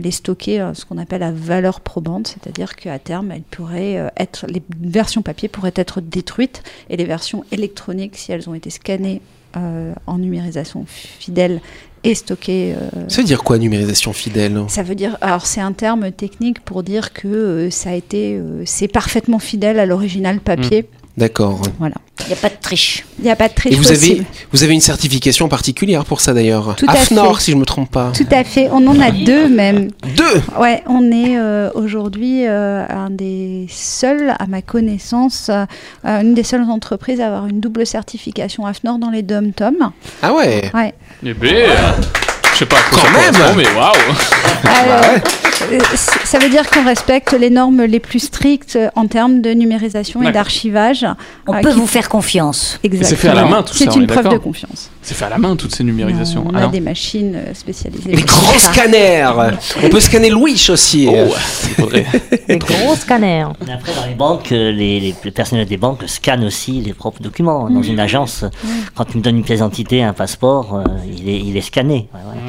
les 0.02 0.12
stocker 0.12 0.72
ce 0.74 0.86
qu'on 0.86 0.98
appelle 0.98 1.24
à 1.24 1.32
valeur 1.32 1.82
probante, 1.82 2.28
c'est-à-dire 2.28 2.76
qu'à 2.76 3.00
terme, 3.00 3.32
elles 3.32 3.42
pourraient 3.42 4.12
être, 4.18 4.46
les 4.48 4.62
versions 4.80 5.22
papier 5.22 5.50
pourraient 5.50 5.74
être 5.76 6.02
détruites 6.02 6.64
et 6.90 6.98
les 6.98 7.06
versions 7.06 7.44
électroniques, 7.52 8.16
si 8.16 8.32
elles 8.32 8.50
ont 8.50 8.54
été 8.54 8.70
scannées 8.70 9.22
en 9.56 10.18
numérisation 10.18 10.86
fidèle 10.88 11.60
et 12.04 12.16
stocker. 12.16 12.76
euh, 12.76 13.08
Ça 13.08 13.22
veut 13.22 13.28
dire 13.28 13.44
quoi, 13.44 13.58
numérisation 13.58 14.14
fidèle? 14.14 14.64
Ça 14.68 14.84
veut 14.84 14.96
dire, 14.96 15.18
alors 15.22 15.46
c'est 15.46 15.62
un 15.62 15.74
terme 15.74 16.12
technique 16.12 16.62
pour 16.62 16.84
dire 16.84 17.14
que 17.14 17.28
euh, 17.28 17.70
ça 17.70 17.92
a 17.92 17.94
été, 17.94 18.36
euh, 18.36 18.64
c'est 18.66 18.88
parfaitement 18.88 19.40
fidèle 19.40 19.80
à 19.80 19.86
l'original 19.86 20.40
papier. 20.40 20.88
D'accord. 21.20 21.62
Voilà. 21.80 21.96
Il 22.22 22.28
n'y 22.28 22.34
a 22.34 22.38
pas 22.38 22.48
de 22.48 22.56
triche. 22.62 23.06
Il 23.18 23.26
n'y 23.26 23.32
a 23.32 23.36
pas 23.36 23.50
de 23.50 23.54
triche 23.54 23.74
Et 23.74 23.76
vous 23.76 23.92
avez, 23.92 24.22
vous 24.54 24.64
avez 24.64 24.74
une 24.74 24.80
certification 24.80 25.50
particulière 25.50 26.06
pour 26.06 26.22
ça 26.22 26.34
d'ailleurs 26.34 26.76
Tout 26.78 26.86
à 26.88 26.94
AFNOR, 26.94 27.38
fait. 27.38 27.44
si 27.44 27.52
je 27.52 27.58
me 27.58 27.66
trompe 27.66 27.92
pas. 27.92 28.14
Tout 28.16 28.26
à 28.32 28.46
fait. 28.46 28.70
On 28.72 28.88
en 28.88 28.98
a 29.02 29.12
deux 29.12 29.50
même. 29.50 29.90
Deux 30.16 30.42
Ouais, 30.58 30.82
on 30.88 31.12
est 31.12 31.38
euh, 31.38 31.70
aujourd'hui 31.76 32.48
euh, 32.48 32.86
un 32.88 33.10
des 33.10 33.68
seuls, 33.70 34.34
à 34.40 34.48
ma 34.48 34.62
connaissance, 34.62 35.50
euh, 35.50 35.66
une 36.06 36.34
des 36.34 36.44
seules 36.44 36.62
entreprises 36.62 37.20
à 37.20 37.28
avoir 37.28 37.48
une 37.48 37.60
double 37.60 37.86
certification 37.86 38.66
AFNOR 38.66 38.98
dans 38.98 39.10
les 39.10 39.22
dom-tom. 39.22 39.92
Ah 40.22 40.34
ouais 40.34 40.72
Ouais. 40.74 40.94
Eh 41.26 41.34
je 41.34 42.29
sais 42.60 42.66
pas 42.66 42.78
quoi 42.92 43.00
Quand 43.02 43.08
ça 43.08 43.12
même. 43.12 43.34
correspond, 43.36 43.56
mais 43.58 43.80
waouh 43.80 44.16
Euh, 45.72 45.80
ça 46.24 46.40
veut 46.40 46.50
dire 46.50 46.70
qu'on 46.70 46.86
respecte 46.86 47.34
les 47.34 47.50
normes 47.50 47.84
les 47.84 48.00
plus 48.00 48.20
strictes 48.20 48.78
en 48.96 49.08
termes 49.08 49.42
de 49.42 49.52
numérisation 49.52 50.22
et 50.24 50.32
d'archivage. 50.32 51.06
On 51.48 51.54
euh, 51.54 51.62
peut 51.62 51.72
qui- 51.72 51.80
vous 51.80 51.88
faire 51.88 52.08
confiance. 52.10 52.80
Exactement. 52.84 53.10
c'est 53.10 53.16
fait 53.18 53.28
à 53.30 53.34
la 53.34 53.46
main, 53.46 53.64
tout 53.64 53.74
ça, 53.74 53.86
C'est 53.92 53.96
une 54.00 54.08
preuve 54.08 54.30
de 54.30 54.38
confiance. 54.38 54.90
C'est 55.02 55.16
fait 55.16 55.26
à 55.26 55.30
la 55.30 55.38
main 55.38 55.56
toutes 55.56 55.76
ces 55.76 55.84
numérisations. 55.84 56.46
On 56.48 56.56
Ah 56.56 56.60
a 56.60 56.62
non. 56.64 56.70
des 56.70 56.80
machines 56.80 57.36
euh, 57.36 57.54
spécialisées. 57.54 58.12
Les 58.16 58.26
ça. 58.28 58.72
scanners 58.72 59.28
On 59.84 59.90
peut 59.90 60.00
scanner 60.00 60.30
le 60.30 60.36
Wish 60.36 60.70
aussi 60.70 61.10
Oh, 61.12 61.34
faudrait. 61.78 62.06
Les 62.48 62.58
gros 62.60 62.96
scanners. 62.96 63.48
Après, 63.62 63.94
dans 63.94 64.06
les 64.08 64.16
banques, 64.16 64.50
les, 64.52 64.72
les, 65.00 65.16
le 65.24 65.32
personnel 65.32 65.66
des 65.68 65.78
banques 65.78 66.04
scannent 66.08 66.46
aussi 66.46 66.82
les 66.82 66.94
propres 66.94 67.22
documents. 67.22 67.70
Dans 67.70 67.84
une 67.84 68.00
agence, 68.00 68.46
quand 68.96 69.06
tu 69.06 69.18
me 69.18 69.24
donnes 69.24 69.38
une 69.38 69.44
pièce 69.44 69.60
d'identité, 69.60 70.04
un 70.04 70.14
passeport, 70.14 70.76
euh, 70.76 70.84
il, 71.18 71.28
est, 71.30 71.40
il 71.40 71.58
est 71.58 71.62
scanné. 71.62 72.08
Ouais, 72.14 72.20
ouais. 72.20 72.49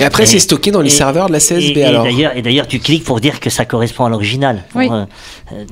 Et 0.00 0.04
après, 0.04 0.24
Et- 0.24 0.26
c'est 0.26 0.38
stocké 0.38 0.70
dans 0.70 0.80
les 0.82 0.92
et- 0.92 0.96
serveurs 0.96 1.28
de 1.28 1.32
la 1.32 1.40
CSB 1.40 1.76
et, 1.76 1.80
et 1.80 1.84
alors 1.84 2.04
d'ailleurs, 2.04 2.36
et 2.36 2.42
d'ailleurs, 2.42 2.66
tu 2.66 2.78
cliques 2.78 3.04
pour 3.04 3.20
dire 3.20 3.40
que 3.40 3.50
ça 3.50 3.64
correspond 3.64 4.04
à 4.04 4.08
l'original. 4.08 4.64
Oui. 4.74 4.88
euh, 4.90 5.04
euh, 5.52 5.64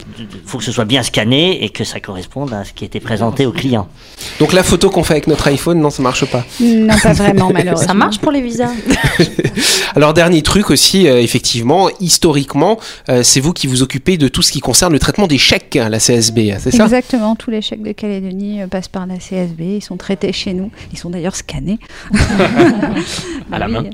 faut 0.46 0.58
que 0.58 0.64
ce 0.64 0.72
soit 0.72 0.84
bien 0.84 1.02
scanné 1.02 1.64
et 1.64 1.68
que 1.68 1.84
ça 1.84 2.00
corresponde 2.00 2.52
à 2.52 2.64
ce 2.64 2.72
qui 2.72 2.84
était 2.84 3.00
présenté 3.00 3.44
au 3.46 3.52
client. 3.52 3.88
Donc 4.38 4.52
la 4.52 4.62
photo 4.62 4.88
qu'on 4.90 5.02
fait 5.04 5.14
avec 5.14 5.26
notre 5.26 5.46
iPhone, 5.48 5.80
non, 5.80 5.90
ça 5.90 6.02
marche 6.02 6.24
pas. 6.26 6.44
Non, 6.60 6.94
pas 7.02 7.12
vraiment, 7.12 7.50
malheureusement. 7.52 7.86
Ça 7.88 7.94
marche 7.94 8.18
pour 8.18 8.30
les 8.32 8.40
visas. 8.40 8.70
Alors 9.96 10.14
dernier 10.14 10.42
truc 10.42 10.70
aussi, 10.70 11.06
euh, 11.08 11.20
effectivement, 11.20 11.88
historiquement, 12.00 12.78
euh, 13.08 13.22
c'est 13.22 13.40
vous 13.40 13.52
qui 13.52 13.66
vous 13.66 13.82
occupez 13.82 14.16
de 14.16 14.28
tout 14.28 14.42
ce 14.42 14.52
qui 14.52 14.60
concerne 14.60 14.92
le 14.92 14.98
traitement 14.98 15.26
des 15.26 15.38
chèques 15.38 15.76
à 15.76 15.88
la 15.88 15.98
CSB, 15.98 16.54
c'est 16.58 16.70
ça? 16.70 16.84
Exactement, 16.84 17.34
tous 17.36 17.50
les 17.50 17.60
chèques 17.62 17.82
de 17.82 17.92
Calédonie 17.92 18.62
euh, 18.62 18.66
passent 18.66 18.88
par 18.88 19.06
la 19.06 19.16
CSB, 19.16 19.76
ils 19.76 19.82
sont 19.82 19.96
traités 19.96 20.32
chez 20.32 20.52
nous, 20.54 20.70
ils 20.92 20.98
sont 20.98 21.10
d'ailleurs 21.10 21.36
scannés. 21.36 21.78
À 23.52 23.58
la 23.58 23.66
Oui. 23.66 23.72
main 23.72 23.84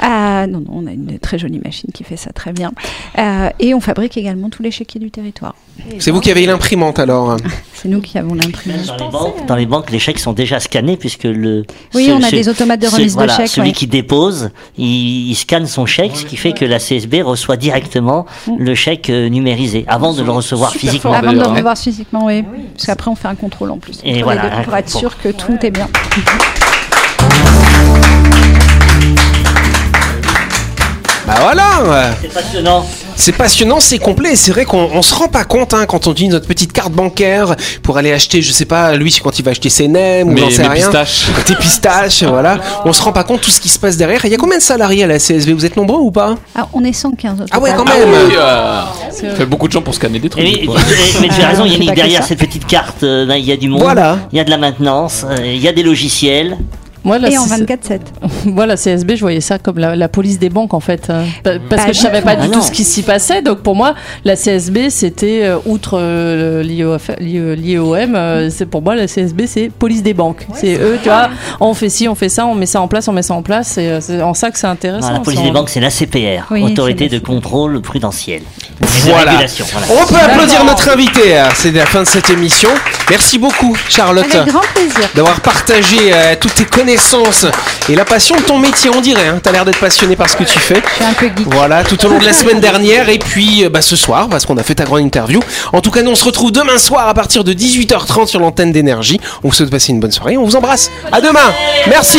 Ah, 0.00 0.46
Non, 0.48 0.60
non, 0.60 0.70
on 0.72 0.86
a 0.86 0.92
une 0.92 1.18
très 1.18 1.38
jolie 1.38 1.60
machine 1.64 1.90
qui 1.92 2.04
fait 2.04 2.16
ça 2.16 2.32
très 2.32 2.52
bien. 2.52 2.72
Euh, 3.18 3.48
et 3.58 3.74
on 3.74 3.80
fabrique 3.80 4.16
également 4.16 4.48
tous 4.50 4.62
les 4.62 4.70
chéquiers 4.70 5.00
du 5.00 5.10
territoire. 5.10 5.54
C'est 5.98 6.10
vous 6.10 6.20
qui 6.20 6.30
avez 6.30 6.44
l'imprimante 6.46 6.98
alors 6.98 7.36
C'est 7.74 7.88
nous 7.88 8.00
qui 8.02 8.18
avons 8.18 8.34
l'imprimante. 8.34 8.84
Dans 8.86 8.96
les, 9.06 9.10
banques, 9.10 9.46
dans 9.46 9.56
les 9.56 9.66
banques, 9.66 9.90
les 9.90 9.98
chèques 9.98 10.18
sont 10.18 10.34
déjà 10.34 10.60
scannés 10.60 10.98
puisque 10.98 11.24
le. 11.24 11.64
Oui, 11.94 12.06
ce- 12.06 12.10
on 12.12 12.18
a 12.22 12.28
ce- 12.28 12.36
des 12.36 12.48
automates 12.50 12.80
de 12.80 12.86
ce- 12.86 12.96
remise 12.96 13.14
voilà, 13.14 13.32
de 13.34 13.42
chèques. 13.42 13.48
Celui 13.50 13.68
ouais. 13.68 13.74
qui 13.74 13.86
dépose, 13.86 14.50
il, 14.76 15.30
il 15.30 15.34
scanne 15.34 15.66
son 15.66 15.86
chèque, 15.86 16.12
ce 16.16 16.24
qui 16.26 16.36
fait 16.36 16.52
que 16.52 16.64
la 16.66 16.78
CSB 16.78 17.22
reçoit 17.22 17.56
directement 17.56 18.26
Mm. 18.46 18.52
le 18.58 18.74
chèque 18.74 19.08
euh, 19.10 19.28
numérisé 19.30 19.84
avant 19.88 20.12
de 20.12 20.22
le 20.22 20.30
recevoir 20.30 20.72
physiquement. 20.74 21.12
Avant 21.12 21.32
de 21.32 21.38
le 21.38 21.46
revoir 21.46 21.76
physiquement, 21.78 22.26
oui. 22.26 22.42
Parce 22.74 22.86
qu'après, 22.86 23.10
on 23.10 23.14
fait 23.14 23.28
un 23.28 23.34
contrôle 23.34 23.70
en 23.70 23.78
plus. 23.78 24.00
Et 24.04 24.22
voilà, 24.22 24.48
deux, 24.58 24.62
pour 24.64 24.76
être 24.76 24.88
sûr 24.90 25.16
que 25.18 25.28
tout 25.30 25.56
est 25.62 25.70
bien. 25.70 25.88
Bah 31.30 31.36
voilà 31.42 32.10
C'est 32.20 32.32
passionnant. 32.32 32.86
C'est 33.14 33.32
passionnant, 33.32 33.80
c'est 33.80 33.98
complet. 33.98 34.34
C'est 34.34 34.50
vrai 34.50 34.64
qu'on 34.64 34.88
on 34.92 35.02
se 35.02 35.14
rend 35.14 35.28
pas 35.28 35.44
compte 35.44 35.74
hein, 35.74 35.84
quand 35.86 36.06
on 36.06 36.12
utilise 36.12 36.32
notre 36.32 36.46
petite 36.48 36.72
carte 36.72 36.92
bancaire 36.92 37.54
pour 37.82 37.98
aller 37.98 38.12
acheter, 38.12 38.40
je 38.42 38.50
sais 38.50 38.64
pas, 38.64 38.94
lui 38.96 39.14
quand 39.22 39.38
il 39.38 39.44
va 39.44 39.50
acheter 39.52 39.68
ses 39.68 39.86
nems 39.88 40.28
ou 40.32 40.36
j'en 40.36 40.50
sais 40.50 40.62
rien. 40.62 40.72
pistaches. 40.74 41.26
Tes 41.46 41.54
pistaches, 41.54 42.22
voilà. 42.24 42.58
On 42.84 42.92
se 42.92 43.02
rend 43.02 43.12
pas 43.12 43.22
compte 43.24 43.42
tout 43.42 43.50
ce 43.50 43.60
qui 43.60 43.68
se 43.68 43.78
passe 43.78 43.96
derrière. 43.96 44.24
Il 44.24 44.30
y 44.32 44.34
a 44.34 44.38
combien 44.38 44.58
de 44.58 44.62
salariés 44.62 45.04
à 45.04 45.06
la 45.06 45.18
CSV 45.18 45.52
Vous 45.52 45.64
êtes 45.66 45.76
nombreux 45.76 46.00
ou 46.00 46.10
pas? 46.10 46.34
Ah, 46.56 46.66
on 46.72 46.82
est 46.84 46.92
115 46.92 47.42
au 47.42 47.44
Ah 47.50 47.60
ouais, 47.60 47.72
quand 47.76 47.84
même. 47.84 48.08
Oui, 48.08 48.34
euh, 48.36 48.82
ça 49.12 49.34
fait 49.36 49.46
beaucoup 49.46 49.68
de 49.68 49.72
gens 49.72 49.82
pour 49.82 49.94
scanner 49.94 50.18
des 50.18 50.28
trucs. 50.30 50.42
Mais 50.42 51.28
tu 51.28 51.42
as 51.42 51.48
raison, 51.48 51.64
Ah, 51.64 51.68
Yannick, 51.68 51.94
derrière 51.94 52.24
cette 52.24 52.38
petite 52.40 52.66
carte, 52.66 53.02
euh, 53.04 53.26
ben, 53.26 53.36
il 53.36 53.44
y 53.44 53.52
a 53.52 53.56
du 53.56 53.68
monde, 53.68 53.82
Voilà. 53.82 54.18
il 54.32 54.38
y 54.38 54.40
a 54.40 54.44
de 54.44 54.50
la 54.50 54.58
maintenance, 54.58 55.24
euh, 55.28 55.36
il 55.44 55.60
y 55.62 55.68
a 55.68 55.72
des 55.72 55.82
logiciels. 55.82 56.56
Moi, 57.04 57.18
la, 57.18 57.30
Et 57.30 57.38
en 57.38 57.44
C- 57.46 57.64
24-7. 57.64 58.00
moi, 58.46 58.66
la 58.66 58.76
CSB, 58.76 59.16
je 59.16 59.20
voyais 59.20 59.40
ça 59.40 59.58
comme 59.58 59.78
la, 59.78 59.96
la 59.96 60.08
police 60.08 60.38
des 60.38 60.50
banques, 60.50 60.74
en 60.74 60.80
fait. 60.80 61.08
euh, 61.10 61.24
pa- 61.42 61.52
Parce 61.70 61.82
Pas 61.82 61.88
que 61.88 61.92
je 61.94 61.98
du 61.98 62.04
savais 62.04 62.20
pas 62.22 62.32
Ah 62.32 62.36
du 62.42 62.48
non. 62.48 62.54
tout 62.54 62.62
ce 62.62 62.70
qui 62.70 62.84
s'y 62.84 63.02
passait. 63.02 63.40
Donc, 63.42 63.60
pour 63.60 63.74
moi, 63.74 63.94
la 64.24 64.36
CSB, 64.36 64.90
c'était, 64.90 65.40
euh, 65.44 65.56
outre 65.66 65.98
euh, 65.98 66.62
l'IOM, 66.62 68.14
euh, 68.14 68.50
c'est 68.50 68.66
pour 68.66 68.82
moi, 68.82 68.94
la 68.94 69.06
CSB, 69.06 69.46
c'est 69.46 69.70
police 69.70 70.02
des 70.02 70.14
banques. 70.14 70.46
c'est 70.54 70.74
eux, 70.74 70.98
tu 71.02 71.08
vois, 71.08 71.30
on 71.60 71.74
fait 71.74 71.88
ci, 71.88 72.08
on 72.08 72.14
fait 72.14 72.28
ça, 72.28 72.46
on 72.46 72.54
met 72.54 72.66
ça 72.66 72.80
en 72.80 72.88
place, 72.88 73.08
on 73.08 73.12
met 73.12 73.22
ça 73.22 73.34
en 73.34 73.42
place. 73.42 73.76
Euh, 73.78 73.98
c'est 74.00 74.20
en 74.22 74.34
ça 74.34 74.50
que 74.50 74.58
c'est 74.58 74.66
intéressant. 74.66 75.08
Non, 75.08 75.14
la 75.14 75.20
police 75.20 75.42
des 75.42 75.50
banques, 75.50 75.70
c'est 75.70 75.80
l'ACPR, 75.80 76.46
Oui, 76.50 76.62
Autorité 76.64 77.08
de 77.08 77.18
contrôle 77.18 77.80
prudentiel. 77.80 78.42
Voilà. 79.04 79.32
On 79.90 80.06
peut 80.06 80.16
applaudir 80.16 80.64
notre 80.64 80.90
invité. 80.90 81.36
hein. 81.38 81.48
C'est 81.54 81.72
la 81.72 81.86
fin 81.86 82.00
de 82.02 82.06
cette 82.08 82.30
émission. 82.30 82.68
Merci 83.08 83.38
beaucoup, 83.38 83.76
Charlotte. 83.88 84.26
Avec 84.34 84.48
grand 84.52 84.60
plaisir. 84.74 85.08
d'avoir 85.14 85.40
partagé 85.40 85.96
euh, 86.12 86.34
toutes 86.38 86.54
tes 86.54 86.64
connaissances 86.64 86.89
et 87.88 87.94
la 87.94 88.04
passion 88.04 88.36
de 88.36 88.42
ton 88.42 88.58
métier, 88.58 88.90
on 88.92 89.00
dirait. 89.00 89.28
Hein. 89.28 89.40
T'as 89.42 89.52
l'air 89.52 89.64
d'être 89.64 89.78
passionné 89.78 90.16
par 90.16 90.28
ce 90.28 90.36
que 90.36 90.42
tu 90.42 90.58
fais. 90.58 90.82
Je 90.84 90.94
suis 90.94 91.04
un 91.04 91.12
peu 91.12 91.26
geek. 91.26 91.46
Voilà, 91.46 91.84
tout 91.84 92.04
au 92.04 92.08
long 92.08 92.18
de 92.18 92.24
la 92.24 92.32
semaine 92.32 92.58
dernière 92.58 93.08
et 93.08 93.18
puis 93.18 93.64
euh, 93.64 93.68
bah, 93.68 93.80
ce 93.80 93.94
soir, 93.94 94.28
parce 94.28 94.44
qu'on 94.44 94.56
a 94.56 94.62
fait 94.62 94.74
ta 94.74 94.84
grande 94.84 95.02
interview. 95.02 95.40
En 95.72 95.80
tout 95.80 95.90
cas, 95.90 96.02
nous 96.02 96.10
on 96.10 96.16
se 96.16 96.24
retrouve 96.24 96.50
demain 96.50 96.78
soir 96.78 97.08
à 97.08 97.14
partir 97.14 97.44
de 97.44 97.52
18h30 97.52 98.26
sur 98.26 98.40
l'antenne 98.40 98.72
d'énergie. 98.72 99.20
On 99.44 99.48
vous 99.48 99.54
souhaite 99.54 99.70
passer 99.70 99.92
une 99.92 100.00
bonne 100.00 100.10
soirée. 100.10 100.36
On 100.36 100.44
vous 100.44 100.56
embrasse. 100.56 100.90
À 101.12 101.20
demain. 101.20 101.52
Merci. 101.88 102.18